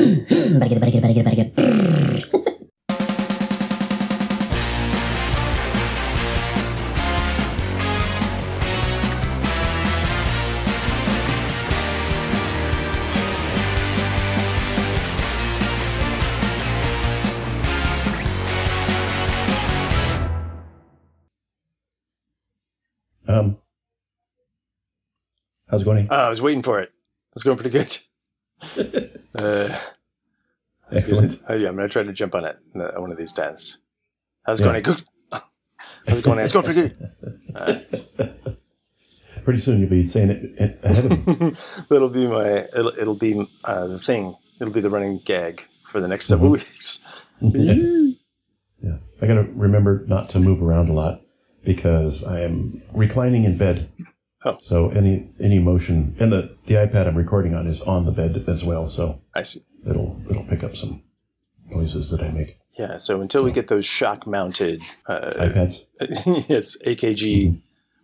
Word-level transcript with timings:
Better 0.00 0.16
get 0.24 0.72
it, 0.72 0.80
better 0.80 0.90
get 0.92 0.94
it, 0.94 1.02
better 1.02 1.12
get 1.12 1.20
it, 1.20 1.24
better 1.24 1.36
get 1.36 1.46
it. 1.58 2.40
Um, 23.28 23.58
how's 25.68 25.82
it 25.82 25.84
going? 25.84 26.08
Oh, 26.10 26.16
I 26.16 26.28
was 26.30 26.40
waiting 26.40 26.62
for 26.62 26.80
it. 26.80 26.90
It's 27.34 27.44
going 27.44 27.58
pretty 27.58 27.70
good. 27.70 27.98
Uh, 29.34 29.78
Excellent. 30.92 31.40
Oh, 31.48 31.54
yeah, 31.54 31.68
I'm 31.68 31.76
going 31.76 31.88
to 31.88 31.92
try 31.92 32.02
to 32.02 32.12
jump 32.12 32.34
on 32.34 32.44
it 32.44 32.56
uh, 32.74 33.00
one 33.00 33.12
of 33.12 33.18
these 33.18 33.32
times. 33.32 33.78
How's 34.44 34.60
it 34.60 34.64
Yeah. 34.64 34.80
going? 34.80 34.82
Good. 34.82 35.04
How's 36.06 36.18
it 36.18 36.24
going? 36.24 36.38
It's 36.40 36.52
going 36.52 36.64
pretty 36.64 36.88
good. 36.88 38.56
Pretty 39.44 39.60
soon 39.60 39.80
you'll 39.80 39.88
be 39.88 40.04
seeing 40.04 40.28
it 40.30 40.78
ahead 40.82 41.06
of 41.10 41.26
me. 41.26 41.56
it'll 41.90 42.08
be 42.10 42.26
my. 42.26 42.64
It'll, 42.76 42.92
it'll 42.98 43.14
be 43.18 43.46
uh, 43.64 43.86
the 43.86 43.98
thing. 43.98 44.36
It'll 44.60 44.72
be 44.72 44.82
the 44.82 44.90
running 44.90 45.20
gag 45.24 45.62
for 45.90 46.00
the 46.00 46.08
next 46.08 46.26
several 46.26 46.50
Mhm. 46.50 46.52
weeks. 46.52 46.98
yeah. 48.82 48.96
I 49.22 49.26
got 49.26 49.34
to 49.34 49.42
remember 49.54 50.04
not 50.08 50.28
to 50.30 50.40
move 50.40 50.62
around 50.62 50.88
a 50.90 50.92
lot 50.92 51.22
because 51.64 52.22
I 52.22 52.42
am 52.42 52.82
reclining 52.92 53.44
in 53.44 53.56
bed. 53.56 53.88
Oh. 54.44 54.56
So 54.62 54.88
any 54.90 55.30
any 55.38 55.58
motion 55.58 56.16
and 56.18 56.32
the 56.32 56.56
the 56.66 56.74
iPad 56.74 57.06
I'm 57.06 57.16
recording 57.16 57.54
on 57.54 57.66
is 57.66 57.80
on 57.82 58.06
the 58.06 58.12
bed 58.12 58.44
as 58.48 58.64
well, 58.64 58.88
so 58.88 59.20
I 59.34 59.42
see. 59.42 59.62
it'll 59.88 60.20
it'll 60.30 60.44
pick 60.44 60.62
up 60.64 60.76
some 60.76 61.02
noises 61.68 62.10
that 62.10 62.22
I 62.22 62.30
make. 62.30 62.58
Yeah. 62.78 62.96
So 62.96 63.20
until 63.20 63.42
we 63.44 63.52
get 63.52 63.68
those 63.68 63.84
shock 63.84 64.26
mounted, 64.26 64.80
uh, 65.06 65.32
iPads. 65.36 65.80
it's 66.00 66.76
AKG 66.86 67.60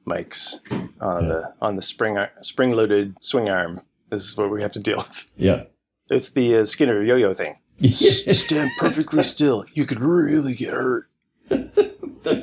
mics 0.06 0.61
on 1.00 1.28
the 1.28 1.55
on 1.62 1.77
the 1.77 1.83
spring 1.83 2.19
spring 2.42 2.72
loaded 2.72 3.16
swing 3.22 3.48
arm. 3.48 3.80
This 4.11 4.24
is 4.28 4.36
what 4.36 4.50
we 4.50 4.61
have 4.62 4.72
to 4.72 4.80
deal 4.80 4.98
with. 4.98 5.24
Yeah. 5.36 5.64
It's 6.11 6.28
the 6.28 6.58
uh, 6.58 6.64
Skinner 6.66 7.02
yo-yo 7.02 7.34
thing. 7.34 7.56
Stand 7.83 8.70
perfectly 8.78 9.24
still. 9.24 9.64
You 9.74 9.84
could 9.86 9.98
really 10.00 10.55
get 10.55 10.72
hurt. 10.72 11.08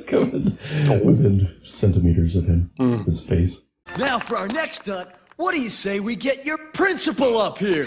Coming 0.07 0.57
within 1.05 1.55
centimeters 1.63 2.35
of 2.35 2.45
him, 2.45 2.71
Mm. 2.79 3.05
his 3.05 3.23
face. 3.23 3.61
Now 3.97 4.17
for 4.17 4.37
our 4.37 4.47
next 4.47 4.81
stunt, 4.83 5.09
what 5.35 5.53
do 5.53 5.61
you 5.61 5.69
say 5.69 5.99
we 5.99 6.15
get 6.15 6.45
your 6.45 6.57
principal 6.57 7.37
up 7.37 7.57
here? 7.59 7.83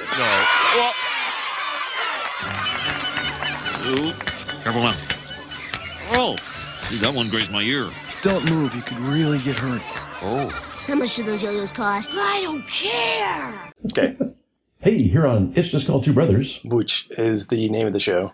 Ooh, 3.86 4.12
careful 4.62 4.82
now. 4.82 4.94
Oh, 6.12 6.36
gee, 6.88 6.98
that 6.98 7.12
one 7.12 7.28
grazed 7.28 7.50
my 7.50 7.62
ear. 7.62 7.88
Don't 8.22 8.48
move, 8.50 8.74
you 8.74 8.82
could 8.82 8.98
really 9.00 9.38
get 9.40 9.56
hurt. 9.56 9.80
Oh. 10.22 10.48
How 10.86 10.94
much 10.94 11.16
do 11.16 11.24
those 11.24 11.42
yo-yos 11.42 11.72
cost? 11.72 12.10
I 12.12 12.40
don't 12.42 12.66
care. 12.68 13.72
Okay. 13.86 14.16
Hey, 14.78 15.02
here 15.02 15.26
on 15.26 15.52
It's 15.56 15.68
Just 15.68 15.86
Called 15.88 16.04
Two 16.04 16.12
Brothers. 16.12 16.60
Which 16.64 17.08
is 17.18 17.46
the 17.48 17.68
name 17.68 17.88
of 17.88 17.92
the 17.92 17.98
show. 18.00 18.32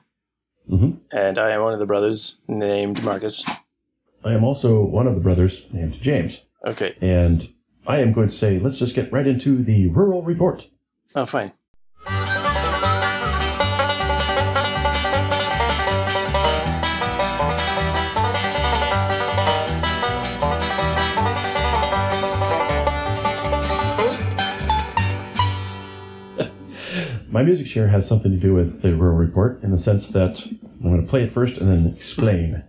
hmm 0.69 0.93
And 1.11 1.39
I 1.39 1.53
am 1.53 1.63
one 1.63 1.73
of 1.73 1.79
the 1.79 1.87
brothers 1.87 2.37
named 2.49 3.03
Marcus. 3.03 3.43
I 4.25 4.35
am 4.35 4.45
also 4.45 4.83
one 4.85 5.07
of 5.07 5.15
the 5.15 5.21
brothers 5.21 5.65
named 5.73 5.95
James. 5.95 6.43
Okay. 6.65 6.97
And 7.01 7.53
I 7.87 8.01
am 8.01 8.13
going 8.13 8.29
to 8.29 8.35
say, 8.35 8.59
let's 8.59 8.79
just 8.79 8.95
get 8.95 9.13
right 9.13 9.27
into 9.27 9.63
the 9.63 9.89
rural 9.89 10.23
report. 10.23 10.67
Oh, 11.15 11.27
fine. 11.27 11.53
My 27.29 27.43
music 27.43 27.67
share 27.67 27.89
has 27.89 28.07
something 28.07 28.31
to 28.31 28.39
do 28.39 28.55
with 28.55 28.83
the 28.83 28.95
rural 28.95 29.17
report 29.17 29.63
in 29.63 29.71
the 29.73 29.79
sense 29.79 30.09
that 30.11 30.47
I'm 30.47 30.83
going 30.83 31.03
to 31.03 31.09
play 31.09 31.25
it 31.25 31.33
first 31.33 31.59
and 31.59 31.69
then 31.69 31.93
explain. 31.95 32.63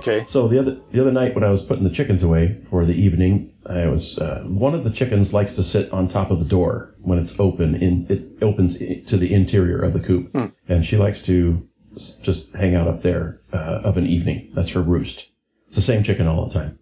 Okay. 0.00 0.24
So 0.26 0.48
the 0.48 0.58
other 0.58 0.78
the 0.92 1.00
other 1.00 1.12
night 1.12 1.34
when 1.34 1.44
I 1.44 1.50
was 1.50 1.62
putting 1.62 1.84
the 1.84 1.90
chickens 1.90 2.22
away 2.22 2.58
for 2.70 2.86
the 2.86 2.94
evening, 2.94 3.52
I 3.66 3.86
was 3.86 4.18
uh, 4.18 4.42
one 4.46 4.74
of 4.74 4.82
the 4.82 4.90
chickens 4.90 5.34
likes 5.34 5.54
to 5.56 5.62
sit 5.62 5.92
on 5.92 6.08
top 6.08 6.30
of 6.30 6.38
the 6.38 6.44
door 6.46 6.94
when 7.02 7.18
it's 7.18 7.38
open. 7.38 7.74
In 7.74 8.06
it 8.08 8.42
opens 8.42 8.78
to 8.78 9.16
the 9.16 9.32
interior 9.32 9.78
of 9.80 9.92
the 9.92 10.00
coop, 10.00 10.34
and 10.68 10.86
she 10.86 10.96
likes 10.96 11.22
to 11.24 11.68
just 12.22 12.50
hang 12.54 12.74
out 12.74 12.88
up 12.88 13.02
there 13.02 13.42
uh, 13.52 13.82
of 13.84 13.98
an 13.98 14.06
evening. 14.06 14.50
That's 14.54 14.70
her 14.70 14.80
roost. 14.80 15.30
It's 15.66 15.76
the 15.76 15.82
same 15.82 16.02
chicken 16.02 16.26
all 16.26 16.46
the 16.46 16.54
time, 16.54 16.78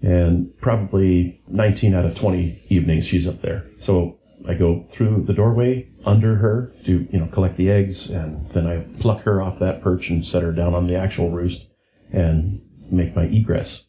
and 0.00 0.56
probably 0.58 1.42
19 1.48 1.94
out 1.94 2.04
of 2.04 2.14
20 2.14 2.66
evenings 2.68 3.04
she's 3.04 3.26
up 3.26 3.42
there. 3.42 3.66
So 3.80 4.16
I 4.48 4.54
go 4.54 4.86
through 4.90 5.24
the 5.26 5.34
doorway 5.34 5.88
under 6.06 6.36
her 6.36 6.72
to 6.86 7.08
you 7.10 7.18
know 7.18 7.26
collect 7.26 7.56
the 7.56 7.68
eggs, 7.68 8.10
and 8.10 8.48
then 8.50 8.68
I 8.68 8.84
pluck 9.00 9.22
her 9.22 9.42
off 9.42 9.58
that 9.58 9.82
perch 9.82 10.08
and 10.08 10.24
set 10.24 10.44
her 10.44 10.52
down 10.52 10.72
on 10.72 10.86
the 10.86 10.94
actual 10.94 11.30
roost 11.30 11.66
and 12.12 12.60
make 12.90 13.14
my 13.14 13.24
egress. 13.24 13.84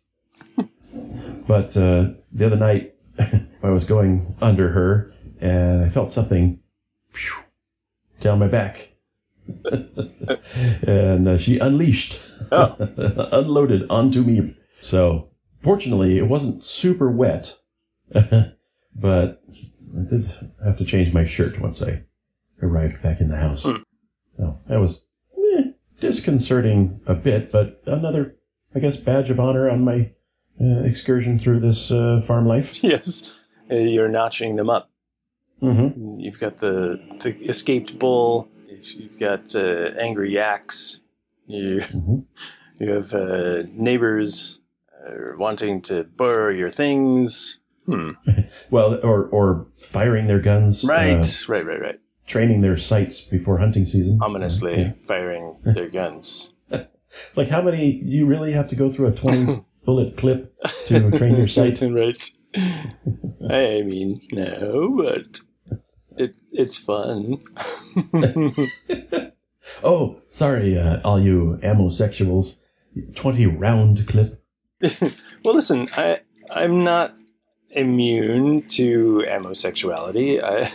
but 1.47 1.75
uh, 1.77 2.09
the 2.31 2.45
other 2.45 2.55
night, 2.55 2.95
I 3.63 3.69
was 3.69 3.83
going 3.83 4.35
under 4.41 4.69
her 4.69 5.13
and 5.39 5.83
I 5.83 5.89
felt 5.89 6.11
something 6.11 6.59
phew, 7.13 7.43
down 8.21 8.39
my 8.39 8.47
back. 8.47 8.89
and 10.87 11.27
uh, 11.27 11.37
she 11.37 11.57
unleashed, 11.57 12.21
unloaded 12.51 13.85
onto 13.89 14.21
me. 14.21 14.55
So, 14.79 15.29
fortunately, 15.61 16.17
it 16.17 16.27
wasn't 16.27 16.63
super 16.63 17.11
wet, 17.11 17.57
but 18.13 19.43
I 19.97 20.09
did 20.09 20.31
have 20.63 20.77
to 20.77 20.85
change 20.85 21.13
my 21.13 21.25
shirt 21.25 21.59
once 21.59 21.81
I 21.81 22.03
arrived 22.61 23.01
back 23.01 23.19
in 23.19 23.29
the 23.29 23.35
house. 23.35 23.63
So, 23.63 24.59
that 24.67 24.79
was 24.79 25.03
disconcerting 26.01 26.99
a 27.05 27.13
bit, 27.13 27.51
but 27.51 27.81
another, 27.85 28.35
I 28.75 28.79
guess, 28.79 28.97
badge 28.97 29.29
of 29.29 29.39
honor 29.39 29.69
on 29.69 29.85
my 29.85 30.11
uh, 30.59 30.83
excursion 30.83 31.39
through 31.39 31.61
this 31.61 31.91
uh, 31.91 32.21
farm 32.27 32.45
life. 32.45 32.83
Yes. 32.83 33.31
Uh, 33.71 33.75
You're 33.75 34.09
notching 34.09 34.57
them 34.57 34.69
up. 34.69 34.89
Mm-hmm. 35.61 36.19
You've 36.19 36.39
got 36.39 36.59
the, 36.59 36.99
the 37.23 37.29
escaped 37.47 37.97
bull. 37.97 38.49
You've 38.67 39.17
got 39.19 39.55
uh, 39.55 39.91
angry 39.99 40.33
yaks. 40.33 40.99
You 41.47 41.81
Mhm. 41.81 42.25
you 42.79 42.89
have 42.91 43.13
uh, 43.13 43.63
neighbors 43.73 44.59
uh, 45.05 45.37
wanting 45.37 45.81
to 45.83 46.03
borrow 46.03 46.49
your 46.53 46.69
things. 46.71 47.57
Hmm. 47.85 48.11
Well, 48.69 48.99
or 49.03 49.25
or 49.25 49.67
firing 49.89 50.27
their 50.27 50.39
guns, 50.39 50.83
Right, 50.83 51.25
right, 51.49 51.65
right, 51.65 51.81
right. 51.81 51.99
Training 52.27 52.61
their 52.61 52.77
sights 52.77 53.21
before 53.21 53.57
hunting 53.57 53.85
season. 53.85 54.19
Ominously 54.21 54.79
Yeah. 54.81 54.91
firing 55.07 55.57
their 55.63 55.89
guns. 55.89 56.51
It's 56.69 56.87
like 57.37 57.49
how 57.49 57.61
many 57.61 57.91
you 58.03 58.25
really 58.25 58.51
have 58.53 58.69
to 58.69 58.75
go 58.75 58.91
through 58.91 59.07
a 59.07 59.11
twenty 59.11 59.63
bullet 59.85 60.17
clip 60.17 60.55
to 60.87 61.11
train 61.17 61.35
your 61.35 61.47
sight? 61.47 61.81
right. 61.81 62.31
I 63.49 63.81
mean, 63.81 64.21
no, 64.31 64.95
but 64.97 65.39
it 66.17 66.35
it's 66.51 66.77
fun. 66.77 67.41
Oh, 69.83 70.21
sorry, 70.29 70.77
uh, 70.77 70.99
all 71.03 71.19
you 71.21 71.59
ammosexuals. 71.63 72.57
Twenty 73.15 73.45
round 73.45 74.05
clip. 74.07 74.43
well, 75.43 75.55
listen, 75.55 75.87
I 75.95 76.19
I'm 76.49 76.83
not 76.83 77.15
immune 77.73 78.67
to 78.69 79.23
ammosexuality. 79.27 80.41
I, 80.43 80.71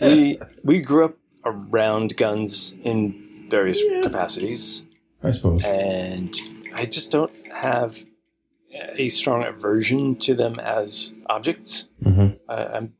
we 0.06 0.40
we 0.64 0.80
grew 0.80 1.06
up 1.06 1.16
around 1.44 2.16
guns 2.16 2.72
in 2.84 3.46
various 3.48 3.80
capacities, 4.02 4.82
I 5.22 5.32
suppose. 5.32 5.62
and 5.64 6.34
I 6.74 6.86
just 6.86 7.10
don't 7.10 7.32
have 7.52 7.96
a 8.72 9.08
strong 9.08 9.44
aversion 9.44 10.16
to 10.16 10.34
them 10.34 10.58
as 10.60 11.12
objects. 11.26 11.84
hmm 12.02 12.28
I, 12.48 12.64
I'm 12.64 12.94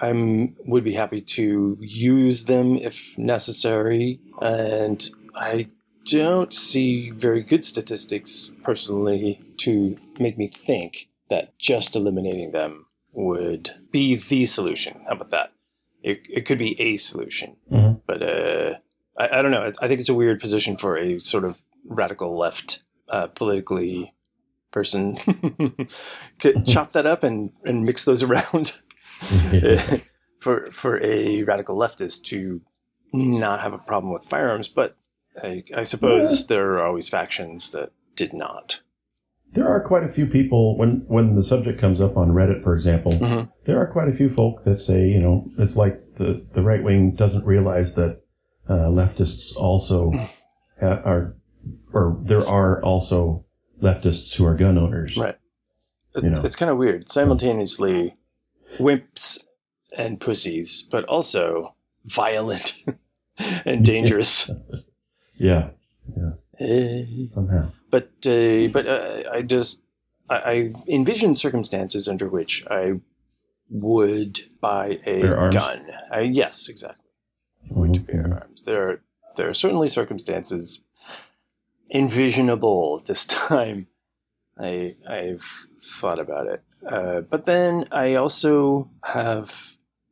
I'm 0.00 0.56
would 0.64 0.84
be 0.84 0.94
happy 0.94 1.20
to 1.20 1.76
use 1.80 2.44
them 2.44 2.76
if 2.76 2.96
necessary, 3.18 4.18
and 4.40 5.06
I 5.34 5.68
don't 6.06 6.52
see 6.54 7.10
very 7.10 7.42
good 7.42 7.64
statistics 7.64 8.50
personally 8.64 9.38
to 9.58 9.98
make 10.18 10.38
me 10.38 10.48
think 10.48 11.08
that 11.30 11.56
just 11.58 11.96
eliminating 11.96 12.52
them 12.52 12.86
would 13.12 13.70
be 13.90 14.16
the 14.16 14.46
solution. 14.46 15.00
How 15.06 15.12
about 15.14 15.30
that? 15.30 15.52
It, 16.02 16.20
it 16.28 16.46
could 16.46 16.58
be 16.58 16.80
a 16.80 16.96
solution, 16.96 17.56
Mhm. 17.70 18.00
but 18.06 18.22
uh, 18.22 18.74
I, 19.18 19.38
I 19.38 19.42
don't 19.42 19.50
know. 19.50 19.72
I 19.80 19.88
think 19.88 20.00
it's 20.00 20.08
a 20.08 20.14
weird 20.14 20.40
position 20.40 20.76
for 20.76 20.96
a 20.96 21.18
sort 21.20 21.44
of 21.44 21.60
radical 21.84 22.38
left, 22.38 22.80
uh, 23.08 23.26
politically 23.28 24.14
person. 24.72 25.16
Could 26.40 26.64
chop 26.66 26.92
that 26.92 27.04
up 27.06 27.22
and, 27.22 27.50
and 27.64 27.84
mix 27.84 28.04
those 28.04 28.22
around 28.28 28.72
for 30.40 30.70
for 30.72 31.02
a 31.04 31.42
radical 31.42 31.76
leftist 31.76 32.22
to 32.24 32.60
not 33.12 33.60
have 33.60 33.72
a 33.72 33.78
problem 33.78 34.12
with 34.12 34.24
firearms, 34.24 34.68
but 34.68 34.96
I, 35.42 35.64
I 35.76 35.84
suppose 35.84 36.46
there 36.46 36.72
are 36.74 36.86
always 36.86 37.08
factions 37.08 37.70
that 37.70 37.90
did 38.16 38.32
not. 38.32 38.80
There 39.52 39.66
are 39.68 39.80
quite 39.80 40.04
a 40.04 40.08
few 40.08 40.26
people 40.26 40.76
when 40.78 41.04
when 41.08 41.34
the 41.34 41.42
subject 41.42 41.80
comes 41.80 42.00
up 42.00 42.16
on 42.16 42.30
Reddit, 42.30 42.62
for 42.62 42.74
example. 42.76 43.12
Mhm. 43.12 43.50
There 43.64 43.78
are 43.80 43.86
quite 43.86 44.08
a 44.08 44.12
few 44.12 44.30
folk 44.30 44.64
that 44.64 44.78
say, 44.80 45.08
you 45.08 45.20
know, 45.20 45.50
it's 45.58 45.76
like 45.76 46.00
the 46.18 46.44
the 46.54 46.62
right 46.62 46.82
wing 46.82 47.12
doesn't 47.16 47.44
realize 47.44 47.94
that 47.94 48.20
uh, 48.68 48.88
leftists 48.88 49.56
also 49.56 50.12
ha- 50.80 51.02
are, 51.04 51.34
or 51.92 52.18
there 52.22 52.46
are 52.46 52.80
also 52.84 53.44
leftists 53.82 54.34
who 54.34 54.44
are 54.46 54.54
gun 54.54 54.78
owners. 54.78 55.16
Right. 55.16 55.36
It, 56.14 56.22
You 56.24 56.30
know. 56.30 56.42
It's 56.44 56.56
kind 56.56 56.70
of 56.70 56.78
weird. 56.78 57.10
Simultaneously, 57.10 58.14
wimps 58.78 59.38
and 59.96 60.20
pussies, 60.20 60.84
but 60.90 61.04
also 61.06 61.74
violent 62.04 62.74
and 63.38 63.84
dangerous. 63.84 64.48
Yeah. 65.42 65.70
Yeah, 66.14 66.32
Eh, 66.60 67.04
somehow. 67.32 67.70
but 67.90 68.10
uh, 68.26 68.68
but 68.72 68.86
uh, 68.86 69.22
I 69.32 69.42
just 69.42 69.80
I, 70.28 70.36
I 70.36 70.72
envision 70.86 71.34
circumstances 71.34 72.06
under 72.06 72.28
which 72.28 72.64
I 72.70 73.00
would 73.70 74.40
buy 74.60 74.98
a 75.06 75.20
gun. 75.52 75.86
I, 76.12 76.20
yes, 76.20 76.68
exactly. 76.68 77.06
Would 77.70 77.94
to 77.94 78.00
Mhm, 78.00 78.06
bear 78.06 78.38
arms. 78.42 78.62
There 78.64 78.88
are 78.88 79.00
there 79.36 79.48
are 79.48 79.54
certainly 79.54 79.88
circumstances 79.88 80.80
envisionable 81.94 83.00
at 83.00 83.06
this 83.06 83.24
time. 83.48 83.86
I 84.58 84.96
I've 85.08 85.44
thought 86.00 86.18
about 86.18 86.46
it, 86.46 86.62
uh, 86.86 87.22
but 87.22 87.46
then 87.46 87.86
I 87.90 88.14
also 88.16 88.90
have 89.04 89.52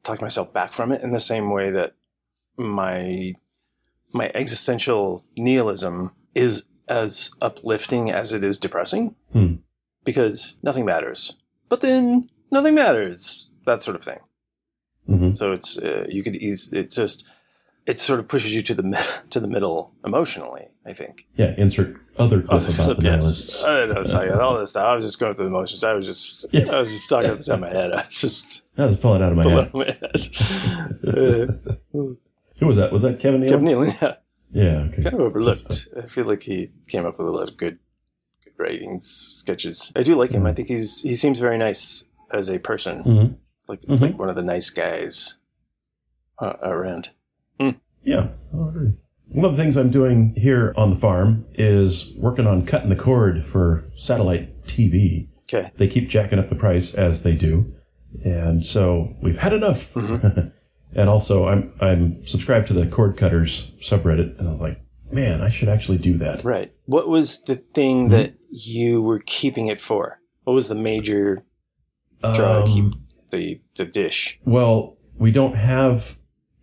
talked 0.02 0.22
myself 0.22 0.52
back 0.52 0.72
from 0.72 0.92
it 0.92 1.02
in 1.02 1.10
the 1.10 1.20
same 1.20 1.50
way 1.50 1.70
that 1.72 1.94
my 2.56 3.34
my 4.12 4.30
existential 4.34 5.24
nihilism 5.36 6.12
is 6.34 6.62
as 6.88 7.30
uplifting 7.40 8.10
as 8.10 8.32
it 8.32 8.42
is 8.44 8.56
depressing 8.58 9.14
Hmm. 9.32 9.54
because 10.04 10.54
nothing 10.62 10.84
matters. 10.84 11.34
But 11.68 11.80
then 11.82 12.28
nothing 12.50 12.74
matters. 12.74 13.48
That 13.66 13.82
sort 13.82 13.96
of 13.96 14.02
thing. 14.04 14.18
Mhm. 15.08 15.34
So 15.34 15.52
it's 15.52 15.76
uh, 15.78 16.04
you 16.08 16.22
could 16.22 16.36
ease. 16.36 16.70
It's 16.72 16.94
just 16.94 17.24
it 17.86 17.98
sort 18.00 18.20
of 18.20 18.28
pushes 18.28 18.54
you 18.54 18.62
to 18.62 18.74
the 18.74 19.06
to 19.30 19.40
the 19.40 19.46
middle 19.46 19.92
emotionally. 20.04 20.68
I 20.86 20.94
think. 20.94 21.26
Yeah, 21.36 21.54
insert 21.58 21.96
other 22.18 22.40
clip 22.40 22.66
about 22.68 22.96
the 22.96 23.02
yes. 23.02 23.12
nihilists. 23.22 23.64
I 23.64 23.84
know, 23.86 24.00
it's 24.00 24.12
like 24.12 24.30
all 24.32 24.58
this 24.58 24.70
stuff. 24.70 24.86
I 24.86 24.94
was 24.94 25.04
just 25.04 25.18
going 25.18 25.34
through 25.34 25.44
the 25.46 25.50
motions. 25.50 25.84
I 25.84 25.92
was 25.92 26.06
just 26.06 26.46
Yeah. 26.50 26.70
I 26.72 26.80
was 26.80 26.88
just 26.88 27.08
talking 27.10 27.30
at 27.30 27.38
the 27.38 27.44
top 27.44 27.54
of 27.54 27.60
my 27.60 27.68
head. 27.68 27.92
I 27.92 28.06
was 28.06 28.14
just 28.14 28.62
I 28.78 28.86
was 28.86 28.96
pulling 28.96 29.22
out 29.22 29.32
of 29.32 29.36
my 29.36 29.48
head. 29.50 29.74
my 29.74 29.84
head. 29.84 30.28
Uh, 31.08 31.52
Who 32.60 32.66
was 32.66 32.76
that? 32.76 32.90
Was 32.92 33.02
that 33.02 33.20
Kevin 33.20 33.40
Neal? 33.42 33.50
Kevin 33.50 33.66
Nealon, 33.66 34.02
yeah, 34.02 34.14
Yeah. 34.50 34.88
Okay. 34.92 35.02
kind 35.02 35.14
of 35.14 35.20
overlooked. 35.20 35.88
I 35.96 36.06
feel 36.06 36.24
like 36.26 36.42
he 36.42 36.70
came 36.86 37.04
up 37.06 37.18
with 37.18 37.28
a 37.28 37.30
lot 37.30 37.48
of 37.50 37.56
good, 37.56 37.78
good 38.44 38.54
writing 38.58 39.00
sketches. 39.02 39.92
I 39.94 40.02
do 40.02 40.14
like 40.14 40.30
him. 40.32 40.46
I 40.46 40.54
think 40.54 40.68
he's 40.68 41.00
he 41.02 41.16
seems 41.16 41.38
very 41.38 41.58
nice 41.58 42.04
as 42.32 42.48
a 42.48 42.58
person. 42.58 43.02
Mhm. 43.04 43.36
Like 43.68 43.82
Mhm. 43.82 44.00
like 44.00 44.18
one 44.18 44.28
of 44.30 44.36
the 44.36 44.42
nice 44.42 44.70
guys 44.70 45.34
uh, 46.40 46.54
around. 46.62 47.10
Yeah, 48.04 48.28
I 48.54 48.68
agree. 48.68 48.92
One 49.32 49.44
of 49.44 49.56
the 49.56 49.62
things 49.62 49.76
I'm 49.76 49.90
doing 49.90 50.32
here 50.34 50.72
on 50.76 50.88
the 50.90 50.96
farm 50.96 51.44
is 51.54 52.14
working 52.16 52.46
on 52.46 52.64
cutting 52.64 52.88
the 52.88 52.96
cord 52.96 53.44
for 53.44 53.84
satellite 53.96 54.64
TV. 54.66 55.28
Okay. 55.42 55.70
They 55.76 55.88
keep 55.88 56.08
jacking 56.08 56.38
up 56.38 56.48
the 56.48 56.54
price 56.54 56.94
as 56.94 57.22
they 57.22 57.34
do, 57.34 57.70
and 58.24 58.64
so 58.64 59.14
we've 59.20 59.36
had 59.36 59.52
enough. 59.52 59.94
and 60.94 61.08
also, 61.08 61.46
I'm 61.46 61.72
I'm 61.80 62.26
subscribed 62.26 62.68
to 62.68 62.74
the 62.74 62.86
Cord 62.86 63.16
Cutters 63.16 63.70
subreddit, 63.82 64.38
and 64.38 64.48
I 64.48 64.50
was 64.52 64.60
like, 64.60 64.80
man, 65.10 65.40
I 65.42 65.48
should 65.50 65.68
actually 65.68 65.98
do 65.98 66.16
that. 66.18 66.44
Right. 66.44 66.72
What 66.86 67.08
was 67.08 67.40
the 67.46 67.56
thing 67.74 68.08
Mm-hmm. 68.08 68.12
that 68.16 68.34
you 68.50 69.02
were 69.02 69.20
keeping 69.20 69.68
it 69.68 69.80
for? 69.80 70.20
What 70.44 70.52
was 70.54 70.68
the 70.68 70.74
major 70.74 71.44
draw 72.22 72.64
to 72.64 72.70
keep 72.70 72.84
Um, 72.84 73.02
the 73.30 73.60
the 73.76 73.84
dish? 73.84 74.38
Well, 74.44 74.96
we 75.18 75.30
don't 75.30 75.54
have 75.56 76.16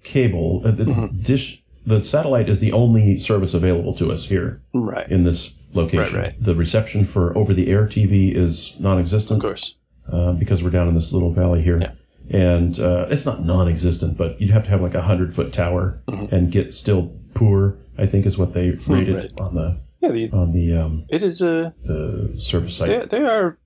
cable. 0.03 0.61
Uh, 0.65 0.71
The 0.71 0.85
Mm-hmm. 0.85 1.21
dish, 1.23 1.63
the 1.85 2.01
satellite 2.03 2.50
is 2.50 2.59
the 2.59 2.71
only 2.73 3.19
service 3.19 3.53
available 3.53 3.93
to 3.95 4.11
us 4.11 4.25
here 4.25 4.61
Right. 4.73 5.09
in 5.11 5.23
this 5.23 5.53
location. 5.73 6.15
Right, 6.15 6.23
right. 6.33 6.43
The 6.43 6.55
reception 6.55 7.05
for 7.05 7.38
over-the-air 7.38 7.88
TV 7.88 8.33
is 8.35 8.75
non-existent 8.79 9.38
Of 9.38 9.41
course. 9.41 9.75
uh, 10.11 10.33
because 10.33 10.63
we're 10.63 10.69
down 10.69 10.88
in 10.88 10.95
this 10.95 11.11
little 11.11 11.31
valley 11.33 11.61
here, 11.61 11.79
Yeah. 11.81 11.91
And 12.29 12.79
uh, 12.79 13.08
it's 13.10 13.25
not 13.25 13.44
non-existent, 13.46 14.17
but 14.17 14.39
you'd 14.41 14.51
have 14.51 14.63
to 14.63 14.70
have 14.70 14.82
like 14.82 14.96
a 14.96 15.01
hundred-foot 15.01 15.53
tower 15.53 16.01
and 16.08 16.51
get 16.51 16.74
still 16.74 17.13
poor. 17.34 17.77
I 17.98 18.05
think 18.08 18.25
is 18.25 18.38
what 18.38 18.53
they 18.53 18.72
rated 18.88 19.15
Mm-hmm. 19.15 19.15
Right. 19.15 19.32
on 19.39 19.55
the 19.55 19.77
Yeah. 20.01 20.12
The, 20.12 20.29
on 20.32 20.51
the 20.51 20.75
um, 20.77 21.05
it 21.10 21.24
is 21.24 21.41
a. 21.41 21.74
the 21.84 22.34
service 22.38 22.75
site. 22.77 23.10
They, 23.10 23.20
they 23.20 23.24
are 23.25 23.58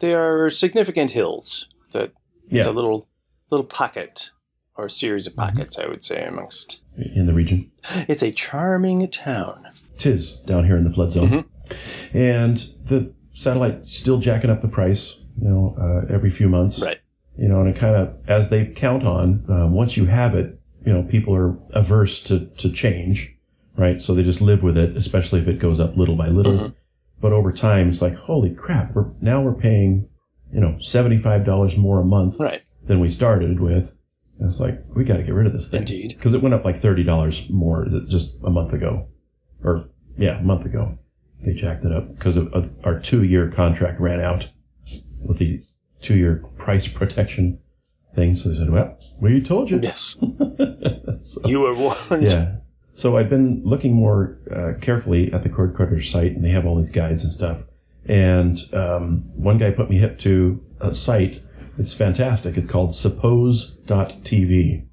they 0.00 0.14
are 0.14 0.50
significant 0.50 1.10
hills. 1.12 1.68
That 1.92 2.12
it's 2.44 2.52
yeah, 2.66 2.68
a 2.68 2.70
little 2.70 3.08
little 3.50 3.66
pocket 3.66 4.30
or 4.76 4.86
a 4.86 4.90
series 4.90 5.26
of 5.26 5.32
Mm-hmm. 5.34 5.56
pockets, 5.58 5.78
I 5.78 5.86
would 5.88 6.04
say, 6.04 6.24
amongst. 6.24 6.78
in 6.96 7.26
the 7.26 7.32
region. 7.32 7.70
It's 8.08 8.22
a 8.22 8.30
charming 8.30 9.08
town. 9.10 9.66
tis 9.98 10.32
down 10.46 10.64
here 10.66 10.76
in 10.76 10.84
the 10.84 10.92
flood 10.92 11.12
zone. 11.12 11.28
Mm-hmm. 11.30 12.16
And 12.16 12.58
the 12.84 13.12
satellite 13.34 13.86
still 13.86 14.18
jacking 14.18 14.50
up 14.50 14.60
the 14.60 14.68
price, 14.68 15.16
you 15.40 15.48
know, 15.48 15.76
uh, 15.80 16.12
every 16.12 16.30
few 16.30 16.48
months. 16.48 16.80
Right. 16.80 16.98
You 17.38 17.48
know, 17.48 17.60
and 17.60 17.68
it 17.68 17.76
kind 17.76 17.94
of, 17.96 18.14
as 18.26 18.48
they 18.48 18.66
count 18.66 19.04
on, 19.04 19.44
uh, 19.50 19.66
once 19.66 19.96
you 19.96 20.06
have 20.06 20.34
it, 20.34 20.58
you 20.84 20.92
know, 20.92 21.02
people 21.02 21.34
are 21.34 21.58
averse 21.70 22.22
to, 22.24 22.46
to 22.58 22.70
change, 22.70 23.34
right? 23.76 24.00
So 24.00 24.14
they 24.14 24.22
just 24.22 24.40
live 24.40 24.62
with 24.62 24.78
it, 24.78 24.96
especially 24.96 25.40
if 25.40 25.48
it 25.48 25.58
goes 25.58 25.78
up 25.80 25.96
little 25.96 26.16
by 26.16 26.28
little. 26.28 26.52
Mm-hmm. 26.52 26.68
But 27.20 27.32
over 27.32 27.52
time, 27.52 27.90
it's 27.90 28.00
like, 28.00 28.14
holy 28.14 28.54
crap, 28.54 28.94
we're, 28.94 29.10
now 29.20 29.42
we're 29.42 29.54
paying, 29.54 30.08
you 30.52 30.60
know, 30.60 30.76
$75 30.80 31.76
more 31.76 32.00
a 32.00 32.04
month 32.04 32.38
Right. 32.38 32.62
than 32.84 33.00
we 33.00 33.10
started 33.10 33.60
with. 33.60 33.92
And 34.38 34.48
it's 34.50 34.60
like, 34.60 34.80
we 34.94 35.04
got 35.04 35.16
to 35.16 35.22
get 35.22 35.34
rid 35.34 35.46
of 35.46 35.52
this 35.52 35.68
thing. 35.68 35.80
Indeed. 35.80 36.14
Because 36.16 36.34
it 36.34 36.42
went 36.42 36.54
up 36.54 36.64
like 36.64 36.80
$30 36.80 37.50
more 37.50 37.86
just 38.06 38.36
a 38.44 38.50
month 38.50 38.72
ago. 38.72 39.08
Or, 39.64 39.88
yeah, 40.18 40.38
a 40.38 40.42
month 40.42 40.64
ago. 40.64 40.98
They 41.42 41.52
jacked 41.52 41.84
it 41.84 41.92
up 41.92 42.14
because 42.14 42.38
our 42.84 42.98
two 43.00 43.22
year 43.22 43.50
contract 43.50 44.00
ran 44.00 44.20
out 44.20 44.48
with 45.20 45.38
the 45.38 45.62
two 46.02 46.14
your 46.16 46.36
price 46.58 46.86
protection 46.88 47.58
thing. 48.14 48.34
So 48.34 48.48
they 48.50 48.56
said, 48.56 48.70
well, 48.70 48.98
We 49.20 49.40
told 49.42 49.70
you. 49.70 49.80
Yes, 49.82 50.16
So- 51.20 51.48
you 51.48 51.60
were 51.60 51.74
warned. 51.74 52.30
yeah. 52.30 52.56
So 52.92 53.16
I've 53.18 53.28
been 53.28 53.60
looking 53.62 53.92
more 53.92 54.38
uh, 54.50 54.72
carefully 54.80 55.30
at 55.32 55.42
the 55.42 55.50
Cord 55.50 55.76
Cutter 55.76 56.00
site, 56.02 56.32
and 56.32 56.42
they 56.42 56.48
have 56.50 56.64
all 56.64 56.76
these 56.78 56.88
guides 56.90 57.24
and 57.24 57.32
stuff. 57.32 57.64
And 58.06 58.58
um, 58.72 59.24
one 59.34 59.58
guy 59.58 59.70
put 59.70 59.90
me 59.90 59.98
hip 59.98 60.18
to 60.20 60.64
a 60.80 60.94
site. 60.94 61.42
It's 61.78 61.92
fantastic. 61.92 62.56
It's 62.56 62.70
called 62.70 62.94
Suppose.tv, 62.94 64.86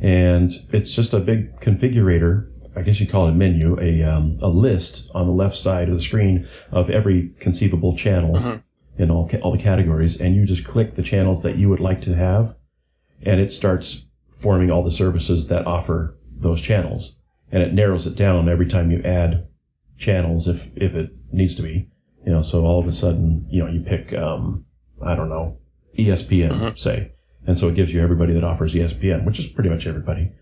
and 0.00 0.52
it's 0.72 0.92
just 0.92 1.12
a 1.12 1.18
big 1.20 1.58
configurator. 1.60 2.50
I 2.76 2.82
guess 2.82 3.00
you 3.00 3.08
call 3.08 3.26
it 3.26 3.30
a 3.32 3.34
menu, 3.34 3.76
a 3.80 4.02
um, 4.04 4.38
a 4.40 4.48
list 4.48 5.10
on 5.14 5.26
the 5.26 5.32
left 5.32 5.56
side 5.56 5.88
of 5.88 5.96
the 5.96 6.02
screen 6.02 6.46
of 6.70 6.88
every 6.90 7.30
conceivable 7.40 7.96
channel 7.96 8.60
in 8.98 9.10
all 9.10 9.28
ca- 9.28 9.38
all 9.38 9.52
the 9.52 9.62
categories, 9.62 10.20
and 10.20 10.34
you 10.34 10.44
just 10.44 10.64
click 10.64 10.94
the 10.94 11.02
channels 11.02 11.42
that 11.42 11.56
you 11.56 11.68
would 11.68 11.80
like 11.80 12.02
to 12.02 12.14
have, 12.14 12.54
and 13.22 13.40
it 13.40 13.52
starts 13.52 14.04
forming 14.38 14.70
all 14.70 14.82
the 14.84 14.92
services 14.92 15.48
that 15.48 15.66
offer 15.66 16.16
those 16.36 16.60
channels, 16.60 17.16
and 17.50 17.62
it 17.62 17.72
narrows 17.72 18.06
it 18.06 18.16
down 18.16 18.48
every 18.48 18.66
time 18.66 18.90
you 18.90 19.00
add 19.02 19.46
channels 19.96 20.46
if 20.48 20.70
if 20.76 20.94
it 20.94 21.10
needs 21.32 21.54
to 21.54 21.62
be. 21.62 21.88
You 22.26 22.32
know, 22.32 22.42
so 22.42 22.64
all 22.64 22.80
of 22.80 22.86
a 22.86 22.92
sudden, 22.92 23.46
you 23.48 23.62
know, 23.62 23.70
you 23.70 23.80
pick 23.80 24.12
um, 24.12 24.64
I 25.02 25.14
don't 25.14 25.28
know, 25.28 25.56
ESPN, 25.98 26.78
say, 26.78 27.12
and 27.46 27.58
so 27.58 27.68
it 27.68 27.74
gives 27.74 27.92
you 27.94 28.02
everybody 28.02 28.34
that 28.34 28.44
offers 28.44 28.74
ESPN, 28.74 29.24
which 29.24 29.38
is 29.38 29.46
pretty 29.46 29.70
much 29.70 29.86
everybody. 29.86 30.32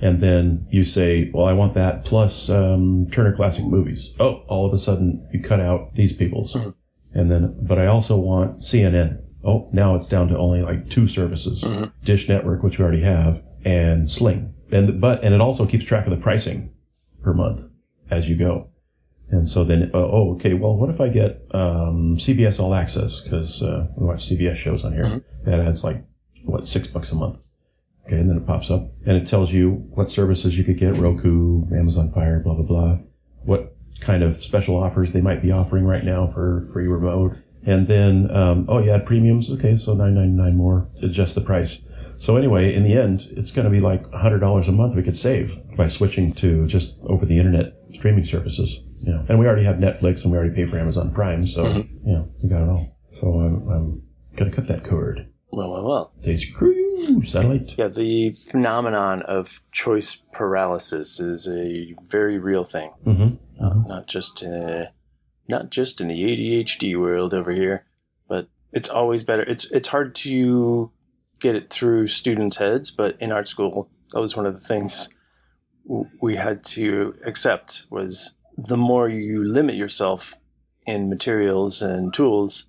And 0.00 0.20
then 0.20 0.66
you 0.70 0.84
say, 0.84 1.30
well, 1.32 1.46
I 1.46 1.52
want 1.52 1.74
that 1.74 2.04
plus 2.04 2.50
um, 2.50 3.06
Turner 3.12 3.34
Classic 3.36 3.64
Movies. 3.64 4.12
Oh, 4.18 4.42
all 4.48 4.66
of 4.66 4.72
a 4.72 4.78
sudden 4.78 5.26
you 5.32 5.40
cut 5.40 5.60
out 5.60 5.94
these 5.94 6.12
people's. 6.12 6.56
And 7.14 7.30
then, 7.30 7.56
but 7.60 7.78
I 7.78 7.86
also 7.86 8.16
want 8.16 8.60
CNN. 8.60 9.22
Oh, 9.44 9.68
now 9.72 9.96
it's 9.96 10.06
down 10.06 10.28
to 10.28 10.38
only 10.38 10.62
like 10.62 10.88
two 10.88 11.08
services: 11.08 11.64
Dish 12.04 12.28
Network, 12.28 12.62
which 12.62 12.78
we 12.78 12.84
already 12.84 13.02
have, 13.02 13.42
and 13.64 14.10
Sling. 14.10 14.54
And 14.70 15.00
but 15.00 15.22
and 15.22 15.34
it 15.34 15.40
also 15.40 15.66
keeps 15.66 15.84
track 15.84 16.06
of 16.06 16.10
the 16.10 16.22
pricing 16.22 16.72
per 17.22 17.34
month 17.34 17.62
as 18.10 18.28
you 18.28 18.36
go. 18.36 18.68
And 19.30 19.48
so 19.48 19.64
then, 19.64 19.90
uh, 19.94 19.98
oh, 19.98 20.34
okay. 20.34 20.52
Well, 20.52 20.76
what 20.76 20.90
if 20.90 21.00
I 21.00 21.08
get 21.08 21.42
um, 21.52 22.16
CBS 22.18 22.60
All 22.60 22.74
Access 22.74 23.20
because 23.20 23.62
uh, 23.62 23.86
we 23.96 24.06
watch 24.06 24.28
CBS 24.28 24.56
shows 24.56 24.84
on 24.84 24.92
here. 24.92 25.22
That 25.44 25.60
adds 25.60 25.82
like 25.82 26.04
what 26.44 26.68
six 26.68 26.86
bucks 26.86 27.12
a 27.12 27.14
month. 27.14 27.38
Okay, 28.06 28.16
and 28.16 28.28
then 28.28 28.36
it 28.36 28.46
pops 28.46 28.70
up 28.70 28.90
and 29.06 29.16
it 29.16 29.26
tells 29.26 29.52
you 29.52 29.70
what 29.94 30.10
services 30.10 30.56
you 30.56 30.64
could 30.64 30.78
get: 30.78 30.96
Roku, 30.96 31.64
Amazon 31.74 32.12
Fire, 32.12 32.40
blah 32.40 32.54
blah 32.54 32.64
blah. 32.64 32.98
What 33.44 33.76
kind 34.04 34.22
of 34.22 34.42
special 34.42 34.76
offers 34.76 35.12
they 35.12 35.20
might 35.20 35.42
be 35.42 35.52
offering 35.52 35.84
right 35.84 36.04
now 36.04 36.30
for 36.32 36.68
free 36.72 36.86
remote. 36.86 37.36
And 37.64 37.86
then, 37.86 38.28
um, 38.34 38.66
oh, 38.68 38.78
you 38.78 38.90
add 38.90 39.06
premiums. 39.06 39.50
Okay, 39.50 39.76
so 39.76 39.94
nine 39.94 40.14
ninety 40.14 40.32
nine 40.32 40.56
more. 40.56 40.88
Adjust 41.02 41.34
the 41.34 41.40
price. 41.40 41.80
So 42.18 42.36
anyway, 42.36 42.74
in 42.74 42.84
the 42.84 42.94
end, 42.94 43.28
it's 43.36 43.50
going 43.50 43.64
to 43.64 43.70
be 43.70 43.80
like 43.80 44.10
hundred 44.12 44.40
dollars 44.40 44.68
a 44.68 44.72
month 44.72 44.94
we 44.94 45.02
could 45.02 45.18
save 45.18 45.56
by 45.76 45.88
switching 45.88 46.32
to 46.34 46.66
just 46.66 46.96
over 47.04 47.24
the 47.24 47.38
internet 47.38 47.74
streaming 47.94 48.24
services. 48.24 48.80
You 49.00 49.12
know, 49.12 49.26
and 49.28 49.38
we 49.38 49.46
already 49.46 49.64
have 49.64 49.76
Netflix 49.76 50.22
and 50.22 50.32
we 50.32 50.38
already 50.38 50.54
pay 50.54 50.66
for 50.66 50.78
Amazon 50.78 51.12
Prime, 51.12 51.46
so 51.46 51.66
you 51.66 52.12
know 52.12 52.28
we 52.42 52.48
got 52.48 52.62
it 52.62 52.68
all. 52.68 52.96
So 53.20 53.26
I'm, 53.40 53.68
I'm 53.68 54.02
going 54.36 54.50
to 54.50 54.56
cut 54.56 54.66
that 54.68 54.84
cord. 54.84 55.28
Well, 55.50 55.70
well, 55.70 55.84
well. 55.84 56.12
Say 56.20 56.36
screw 56.36 56.72
you, 56.74 56.81
satellite. 57.24 57.74
Yeah, 57.76 57.88
the 57.88 58.36
phenomenon 58.50 59.22
of 59.22 59.62
choice 59.72 60.16
paralysis 60.32 61.20
is 61.20 61.46
a 61.48 61.94
very 62.08 62.38
real 62.38 62.64
thing. 62.64 62.92
Mm-hmm. 63.06 63.64
Uh, 63.64 63.74
not 63.86 64.06
just 64.06 64.42
uh, 64.42 64.86
not 65.48 65.70
just 65.70 66.00
in 66.00 66.08
the 66.08 66.14
ADHD 66.14 66.98
world 66.98 67.34
over 67.34 67.52
here, 67.52 67.84
but 68.28 68.48
it's 68.72 68.88
always 68.88 69.22
better. 69.22 69.42
It's 69.42 69.64
it's 69.66 69.88
hard 69.88 70.14
to 70.16 70.90
get 71.40 71.54
it 71.54 71.70
through 71.70 72.06
students' 72.08 72.56
heads, 72.56 72.90
but 72.90 73.16
in 73.20 73.32
art 73.32 73.48
school, 73.48 73.90
that 74.12 74.20
was 74.20 74.36
one 74.36 74.46
of 74.46 74.54
the 74.54 74.66
things 74.66 75.08
we 76.20 76.36
had 76.36 76.64
to 76.64 77.14
accept 77.26 77.84
was 77.90 78.32
the 78.56 78.76
more 78.76 79.08
you 79.08 79.44
limit 79.44 79.74
yourself 79.74 80.34
in 80.86 81.08
materials 81.08 81.82
and 81.82 82.12
tools, 82.14 82.66